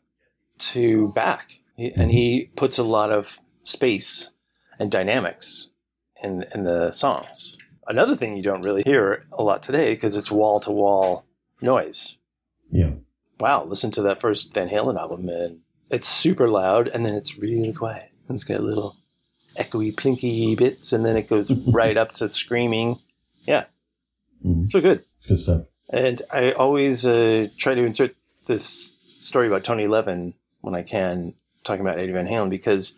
to 0.74 1.14
back, 1.14 1.60
he, 1.78 1.94
and 1.96 2.12
he 2.12 2.50
puts 2.58 2.78
a 2.78 2.84
lot 2.84 3.10
of 3.10 3.40
space 3.64 4.32
and 4.78 4.92
dynamics 4.92 5.70
in 6.22 6.44
in 6.54 6.64
the 6.66 6.92
songs. 6.92 7.56
Another 7.90 8.16
thing 8.16 8.38
you 8.38 8.44
don't 8.44 8.62
really 8.62 8.84
hear 8.86 9.26
a 9.34 9.42
lot 9.44 9.64
today 9.64 9.94
because 9.94 10.16
it's 10.16 10.30
wall 10.32 10.60
to 10.62 10.72
wall 10.72 11.26
noise. 11.60 12.16
Yeah. 12.72 12.92
Wow, 13.40 13.66
listen 13.66 13.90
to 13.92 14.04
that 14.04 14.22
first 14.22 14.54
Van 14.54 14.70
Halen 14.70 14.98
album, 14.98 15.28
and 15.28 15.60
it's 15.90 16.08
super 16.08 16.48
loud, 16.50 16.88
and 16.88 17.06
then 17.06 17.16
it's 17.16 17.38
really 17.38 17.74
quiet. 17.74 18.12
And 18.28 18.36
it's 18.36 18.44
got 18.44 18.62
little 18.62 18.96
echoey, 19.60 19.94
plinky 19.96 20.56
bits, 20.56 20.94
and 20.94 21.04
then 21.04 21.18
it 21.18 21.28
goes 21.28 21.52
right 21.68 21.98
up 21.98 22.12
to 22.14 22.30
screaming. 22.30 23.00
Yeah, 23.48 23.66
Mhm. 24.46 24.70
so 24.70 24.80
good. 24.82 25.04
Good 25.28 25.40
stuff. 25.40 25.64
And 25.92 26.22
I 26.32 26.52
always 26.52 27.06
uh, 27.06 27.48
try 27.58 27.74
to 27.74 27.84
insert 27.84 28.16
this 28.46 28.92
story 29.18 29.48
about 29.48 29.64
Tony 29.64 29.88
Levin 29.88 30.36
when 30.62 30.76
I 30.76 30.84
can, 30.84 31.34
talking 31.64 31.82
about 31.82 31.98
Eddie 31.98 32.12
Van 32.12 32.28
Halen, 32.28 32.50
because 32.52 32.94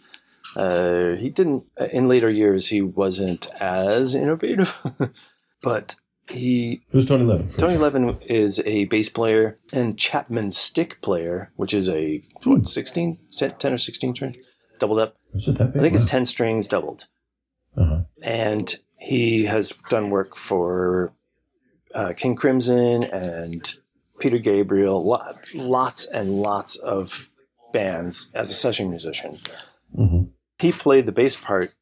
uh, 0.56 1.16
he 1.16 1.30
didn't, 1.30 1.66
in 1.92 2.08
later 2.08 2.30
years, 2.30 2.68
he 2.68 2.82
wasn't 2.82 3.48
as 3.60 4.14
innovative, 4.16 4.74
but 5.64 5.96
he, 6.30 6.82
Who's 6.92 7.06
Tony 7.06 7.24
Levin? 7.26 7.52
Tony 7.58 7.78
Levin 7.78 8.18
is 8.22 8.60
a 8.66 8.86
bass 8.86 9.10
player 9.10 9.60
and 9.74 9.98
Chapman 9.98 10.52
stick 10.54 11.02
player, 11.02 11.52
which 11.56 11.74
is 11.74 11.90
a, 11.90 12.22
what, 12.44 12.68
16, 12.68 13.18
10 13.38 13.74
or 13.74 13.78
16 13.78 14.16
string, 14.16 14.36
doubled 14.80 15.00
up. 15.00 15.16
Is 15.34 15.48
it 15.48 15.58
that 15.58 15.70
I 15.70 15.72
big? 15.72 15.82
think 15.82 15.96
it's 15.96 16.10
10 16.10 16.26
strings 16.26 16.68
doubled 16.68 17.08
Uh-huh. 17.78 18.02
and 18.22 18.76
he 18.98 19.46
has 19.46 19.74
done 19.90 20.10
work 20.10 20.36
for 20.36 21.12
uh, 21.96 22.14
King 22.14 22.36
Crimson 22.36 23.04
and 23.04 23.74
Peter 24.20 24.38
Gabriel, 24.38 25.04
lot, 25.04 25.40
lots 25.54 26.06
and 26.06 26.40
lots 26.40 26.76
of 26.76 27.30
bands 27.74 28.28
as 28.36 28.52
a 28.52 28.56
session 28.56 28.90
musician. 28.90 29.40
Mhm. 29.98 30.30
He 30.62 30.72
played 30.72 31.08
the 31.08 31.12
bass 31.12 31.36
part 31.36 31.74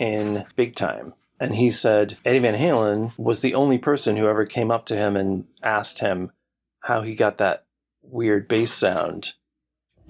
in 0.00 0.44
Big 0.56 0.74
Time, 0.74 1.14
and 1.38 1.54
he 1.54 1.70
said 1.70 2.18
Eddie 2.24 2.40
Van 2.40 2.54
Halen 2.54 3.16
was 3.16 3.38
the 3.38 3.54
only 3.54 3.78
person 3.78 4.16
who 4.16 4.26
ever 4.26 4.44
came 4.44 4.72
up 4.72 4.86
to 4.86 4.96
him 4.96 5.16
and 5.16 5.44
asked 5.62 6.00
him 6.00 6.32
how 6.80 7.02
he 7.02 7.14
got 7.14 7.38
that 7.38 7.66
weird 8.02 8.48
bass 8.48 8.72
sound 8.72 9.34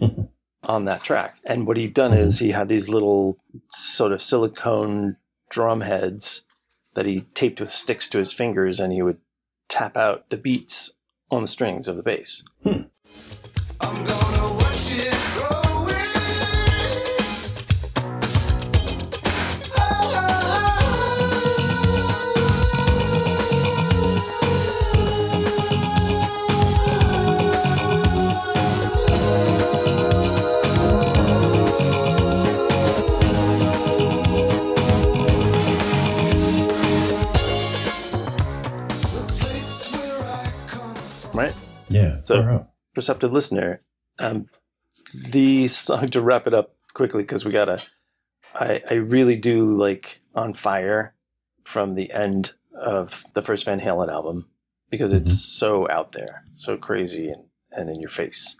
on 0.62 0.86
that 0.86 1.04
track. 1.04 1.36
And 1.44 1.66
what 1.66 1.76
he'd 1.76 1.92
done 1.92 2.14
is 2.14 2.36
mm-hmm. 2.36 2.46
he 2.46 2.50
had 2.52 2.70
these 2.70 2.88
little 2.88 3.36
sort 3.68 4.12
of 4.12 4.22
silicone 4.22 5.18
drum 5.50 5.82
heads 5.82 6.40
that 6.94 7.04
he 7.04 7.26
taped 7.34 7.60
with 7.60 7.70
sticks 7.70 8.08
to 8.08 8.18
his 8.18 8.32
fingers 8.32 8.80
and 8.80 8.94
he 8.94 9.02
would 9.02 9.18
tap 9.68 9.94
out 9.94 10.30
the 10.30 10.38
beats 10.38 10.90
on 11.30 11.42
the 11.42 11.48
strings 11.48 11.86
of 11.86 11.98
the 11.98 12.02
bass. 12.02 12.42
Hmm. 12.62 12.84
So- 42.26 42.42
out. 42.42 42.70
perceptive 42.94 43.32
listener. 43.32 43.82
Um, 44.18 44.48
the 45.14 45.68
song 45.68 46.08
to 46.10 46.20
wrap 46.20 46.46
it 46.46 46.54
up 46.54 46.74
quickly 46.94 47.22
because 47.22 47.44
we 47.44 47.52
gotta. 47.52 47.82
I 48.54 48.82
I 48.90 48.94
really 48.94 49.36
do 49.36 49.76
like 49.76 50.20
"On 50.34 50.52
Fire" 50.54 51.14
from 51.64 51.94
the 51.94 52.10
end 52.12 52.52
of 52.80 53.22
the 53.34 53.42
first 53.42 53.64
Van 53.64 53.80
Halen 53.80 54.08
album 54.10 54.48
because 54.90 55.12
it's 55.12 55.30
Mhm. 55.32 55.58
so 55.58 55.90
out 55.90 56.12
there, 56.12 56.44
so 56.52 56.76
crazy, 56.76 57.28
and, 57.28 57.44
and 57.72 57.90
in 57.90 58.00
your 58.00 58.08
face. 58.10 58.56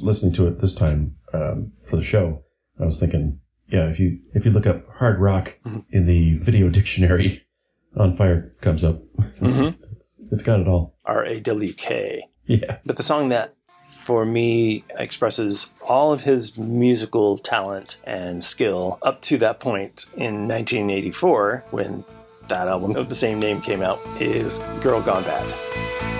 Was 0.00 0.06
listening 0.06 0.32
to 0.34 0.46
it 0.46 0.60
this 0.60 0.74
time 0.74 1.16
um, 1.32 1.72
for 1.86 1.96
the 1.96 2.02
show, 2.04 2.42
I 2.80 2.86
was 2.86 2.98
thinking, 2.98 3.40
yeah, 3.68 3.86
if 3.88 4.00
you 4.00 4.18
if 4.34 4.44
you 4.44 4.50
look 4.50 4.66
up 4.66 4.84
hard 4.94 5.20
rock 5.20 5.56
Mhm. 5.64 5.84
in 5.90 6.06
the 6.06 6.38
video 6.38 6.68
dictionary, 6.68 7.42
on 7.96 8.16
fire 8.16 8.52
comes 8.60 8.82
up. 8.84 9.00
Mhm. 9.40 9.76
it's 10.32 10.42
got 10.42 10.60
it 10.60 10.66
all. 10.68 10.96
R 11.04 11.24
A 11.24 11.40
W 11.40 11.72
K. 11.74 12.24
Yeah. 12.46 12.78
But 12.84 12.96
the 12.96 13.02
song 13.02 13.28
that, 13.28 13.54
for 14.04 14.24
me, 14.24 14.84
expresses 14.98 15.66
all 15.86 16.12
of 16.12 16.22
his 16.22 16.56
musical 16.56 17.38
talent 17.38 17.96
and 18.04 18.42
skill 18.42 18.98
up 19.02 19.20
to 19.22 19.38
that 19.38 19.60
point 19.60 20.06
in 20.16 20.48
1984, 20.48 21.64
when 21.70 22.04
that 22.48 22.66
album 22.66 22.96
of 22.96 23.08
the 23.08 23.14
same 23.14 23.38
name 23.38 23.60
came 23.60 23.82
out, 23.82 24.00
is 24.20 24.58
Girl 24.82 25.00
Gone 25.00 25.22
Bad. 25.22 26.19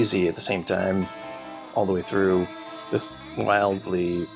Crazy 0.00 0.28
at 0.28 0.34
the 0.34 0.40
same 0.40 0.64
time, 0.64 1.06
all 1.74 1.84
the 1.84 1.92
way 1.92 2.00
through, 2.00 2.46
just 2.90 3.12
wildly 3.36 4.26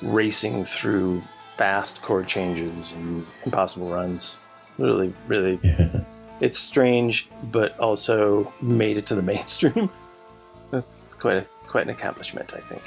racing 0.00 0.64
through 0.64 1.22
fast 1.58 2.00
chord 2.00 2.26
changes 2.26 2.92
and 2.92 3.26
impossible 3.44 3.90
runs. 3.90 4.38
Really, 4.78 5.12
really 5.26 5.60
Yeah. 5.62 6.00
it's 6.40 6.58
strange, 6.58 7.28
but 7.52 7.78
also 7.78 8.50
made 8.62 8.96
it 8.96 9.04
to 9.06 9.14
the 9.14 9.22
mainstream. 9.22 9.90
It's 10.72 11.14
quite 11.14 11.36
a 11.36 11.46
quite 11.68 11.84
an 11.84 11.90
accomplishment, 11.90 12.52
I 12.52 12.60
think. 12.60 12.82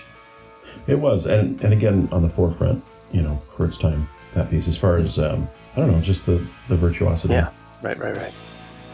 It 0.88 1.00
was, 1.00 1.26
and 1.26 1.62
and 1.62 1.72
again 1.74 2.10
on 2.12 2.22
the 2.22 2.30
forefront, 2.30 2.84
you 3.12 3.22
know, 3.22 3.38
for 3.56 3.66
its 3.66 3.78
time. 3.78 4.10
That 4.34 4.50
piece, 4.50 4.68
as 4.68 4.78
far 4.78 4.98
as 4.98 5.18
um, 5.18 5.48
I 5.76 5.80
don't 5.80 5.92
know, 5.92 6.02
just 6.02 6.26
the 6.26 6.46
the 6.68 6.76
virtuosity. 6.76 7.36
Yeah, 7.36 7.52
right, 7.82 7.98
right, 7.98 8.18
right. 8.18 8.34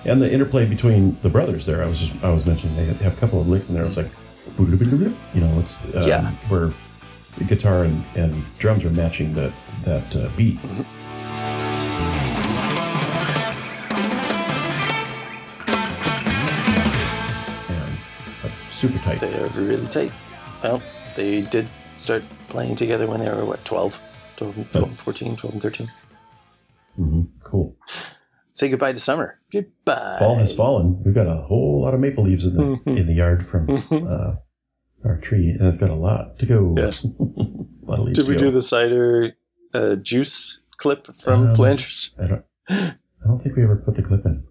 And 0.05 0.21
the 0.21 0.31
interplay 0.31 0.65
between 0.65 1.17
the 1.23 1.29
brothers 1.29 1.65
there, 1.65 1.81
I 1.83 1.87
was 1.87 1.99
just 1.99 2.23
I 2.23 2.29
was 2.29 2.45
mentioning 2.45 2.75
they 2.75 2.85
have 3.03 3.17
a 3.17 3.19
couple 3.19 3.41
of 3.41 3.47
licks 3.47 3.67
in 3.69 3.75
there. 3.75 3.85
It's 3.85 3.97
like, 3.97 4.09
you 4.59 5.41
know, 5.41 5.59
it's 5.59 5.95
um, 5.95 6.07
Yeah. 6.07 6.31
where 6.47 6.71
the 7.37 7.43
guitar 7.43 7.83
and, 7.83 8.03
and 8.15 8.43
drums 8.59 8.83
are 8.85 8.91
matching 8.91 9.33
that 9.33 9.51
that 9.83 10.15
uh, 10.15 10.29
beat. 10.37 10.59
And 17.69 17.97
uh, 18.43 18.49
super 18.71 18.97
tight. 18.99 19.19
They're 19.19 19.47
really 19.49 19.87
tight. 19.87 20.11
Well, 20.63 20.81
they 21.15 21.41
did 21.41 21.67
start 21.97 22.23
playing 22.49 22.75
together 22.75 23.07
when 23.07 23.19
they 23.19 23.29
were, 23.29 23.45
what, 23.45 23.63
12? 23.65 23.99
12, 24.37 24.57
and- 24.57 24.71
12 24.71 24.99
14, 24.99 25.37
12 25.37 25.53
and 25.53 25.61
13. 25.61 25.91
hmm 26.95 27.21
Cool. 27.43 27.75
Say 28.55 28.69
goodbye 28.69 28.93
to 28.93 28.99
summer. 29.01 29.37
Goodbye. 29.51 30.15
Fall 30.17 30.35
has 30.37 30.55
fallen. 30.55 31.03
We've 31.03 31.13
got 31.13 31.27
a 31.27 31.41
whole 31.41 31.81
lot 31.81 31.93
of 31.93 31.99
maple 31.99 32.23
leaves 32.23 32.45
in 32.45 32.55
the 32.55 32.63
Mhm. 32.63 32.97
in 32.99 33.05
the 33.05 33.13
yard 33.13 33.45
from 33.45 33.67
Mhm. 33.67 34.09
uh, 34.09 34.35
our 35.03 35.17
tree, 35.17 35.49
and 35.49 35.67
it's 35.67 35.77
got 35.77 35.89
a 35.89 35.93
lot 35.95 36.39
to 36.39 36.45
go. 36.45 36.73
Yeah. 36.77 36.91
a 37.19 37.85
lot 37.85 37.99
of 37.99 38.05
leaves 38.05 38.17
Did 38.17 38.29
we 38.29 38.35
go. 38.35 38.39
do 38.45 38.51
the 38.51 38.61
cider 38.61 39.33
uh, 39.73 39.97
juice 39.97 40.59
clip 40.77 41.13
from 41.21 41.49
Um, 41.49 41.55
Flanders? 41.57 42.11
I 42.17 42.27
don't. 42.27 42.43
I 42.69 43.27
don't 43.27 43.43
think 43.43 43.57
we 43.57 43.63
ever 43.63 43.75
put 43.75 43.95
the 43.95 44.01
clip 44.01 44.25
in. 44.25 44.43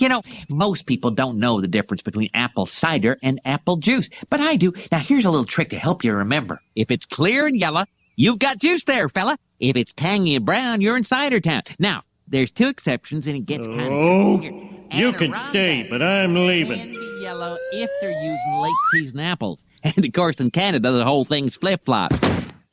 You 0.00 0.08
know, 0.08 0.22
most 0.50 0.86
people 0.86 1.12
don't 1.12 1.38
know 1.38 1.60
the 1.60 1.68
difference 1.68 2.02
between 2.02 2.30
apple 2.34 2.66
cider 2.66 3.16
and 3.22 3.40
apple 3.44 3.76
juice, 3.76 4.10
but 4.28 4.40
I 4.40 4.56
do. 4.56 4.72
Now, 4.90 4.98
here's 4.98 5.24
a 5.24 5.30
little 5.30 5.44
trick 5.46 5.68
to 5.70 5.76
help 5.78 6.02
you 6.02 6.12
remember. 6.14 6.60
If 6.74 6.90
it's 6.90 7.06
clear 7.06 7.46
and 7.46 7.56
yellow, 7.56 7.84
you've 8.16 8.40
got 8.40 8.58
juice 8.58 8.82
there, 8.84 9.08
fella. 9.08 9.36
If 9.60 9.76
it's 9.76 9.92
tangy 9.92 10.34
and 10.34 10.44
brown, 10.44 10.80
you're 10.80 10.96
in 10.96 11.04
cider 11.04 11.38
town. 11.40 11.62
Now, 11.78 12.02
there's 12.28 12.50
two 12.52 12.68
exceptions, 12.68 13.26
and 13.26 13.36
it 13.36 13.46
gets 13.46 13.66
kind 13.66 13.80
of 13.80 13.88
Oh, 13.92 14.38
tricky 14.38 14.56
here. 14.90 15.06
you 15.06 15.12
can 15.12 15.34
stay, 15.50 15.86
but 15.88 16.02
I'm 16.02 16.34
leaving. 16.34 16.78
can 16.78 16.92
be 16.92 17.18
yellow 17.22 17.56
if 17.72 17.90
they're 18.00 18.10
using 18.10 18.60
late 18.62 18.72
season 18.92 19.20
apples. 19.20 19.64
And 19.84 20.04
of 20.04 20.12
course, 20.12 20.36
in 20.40 20.50
Canada, 20.50 20.90
the 20.90 21.04
whole 21.04 21.24
thing's 21.24 21.54
flip 21.56 21.84
flop. 21.84 22.12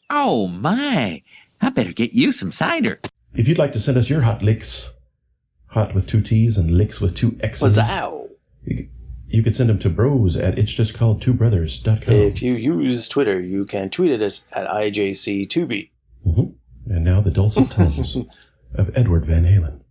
Oh 0.09 0.47
my! 0.47 1.21
I 1.61 1.69
better 1.69 1.93
get 1.93 2.13
you 2.13 2.31
some 2.31 2.51
cider. 2.51 2.99
If 3.35 3.47
you'd 3.47 3.57
like 3.59 3.73
to 3.73 3.79
send 3.79 3.97
us 3.97 4.09
your 4.09 4.21
hot 4.21 4.41
licks, 4.41 4.91
hot 5.67 5.93
with 5.93 6.07
two 6.07 6.21
T's 6.21 6.57
and 6.57 6.75
licks 6.77 6.99
with 6.99 7.15
two 7.15 7.37
X's, 7.41 7.61
Was 7.61 7.77
ow. 7.77 8.29
you, 8.65 8.89
you 9.27 9.43
could 9.43 9.55
send 9.55 9.69
them 9.69 9.79
to 9.79 9.89
bros 9.89 10.35
at 10.35 10.57
it's 10.59 10.71
just 10.71 10.93
called 10.95 11.21
two 11.21 11.33
brothers.com. 11.33 12.13
If 12.13 12.41
you 12.41 12.55
use 12.55 13.07
Twitter, 13.07 13.39
you 13.39 13.65
can 13.65 13.89
tweet 13.91 14.11
at 14.11 14.21
us 14.21 14.41
at 14.51 14.67
IJC2B. 14.67 15.89
Mm-hmm. 16.27 16.91
And 16.93 17.03
now 17.03 17.21
the 17.21 17.31
dulcet 17.31 17.71
tones 17.71 18.17
of 18.75 18.89
Edward 18.95 19.25
Van 19.25 19.43
Halen. 19.43 19.83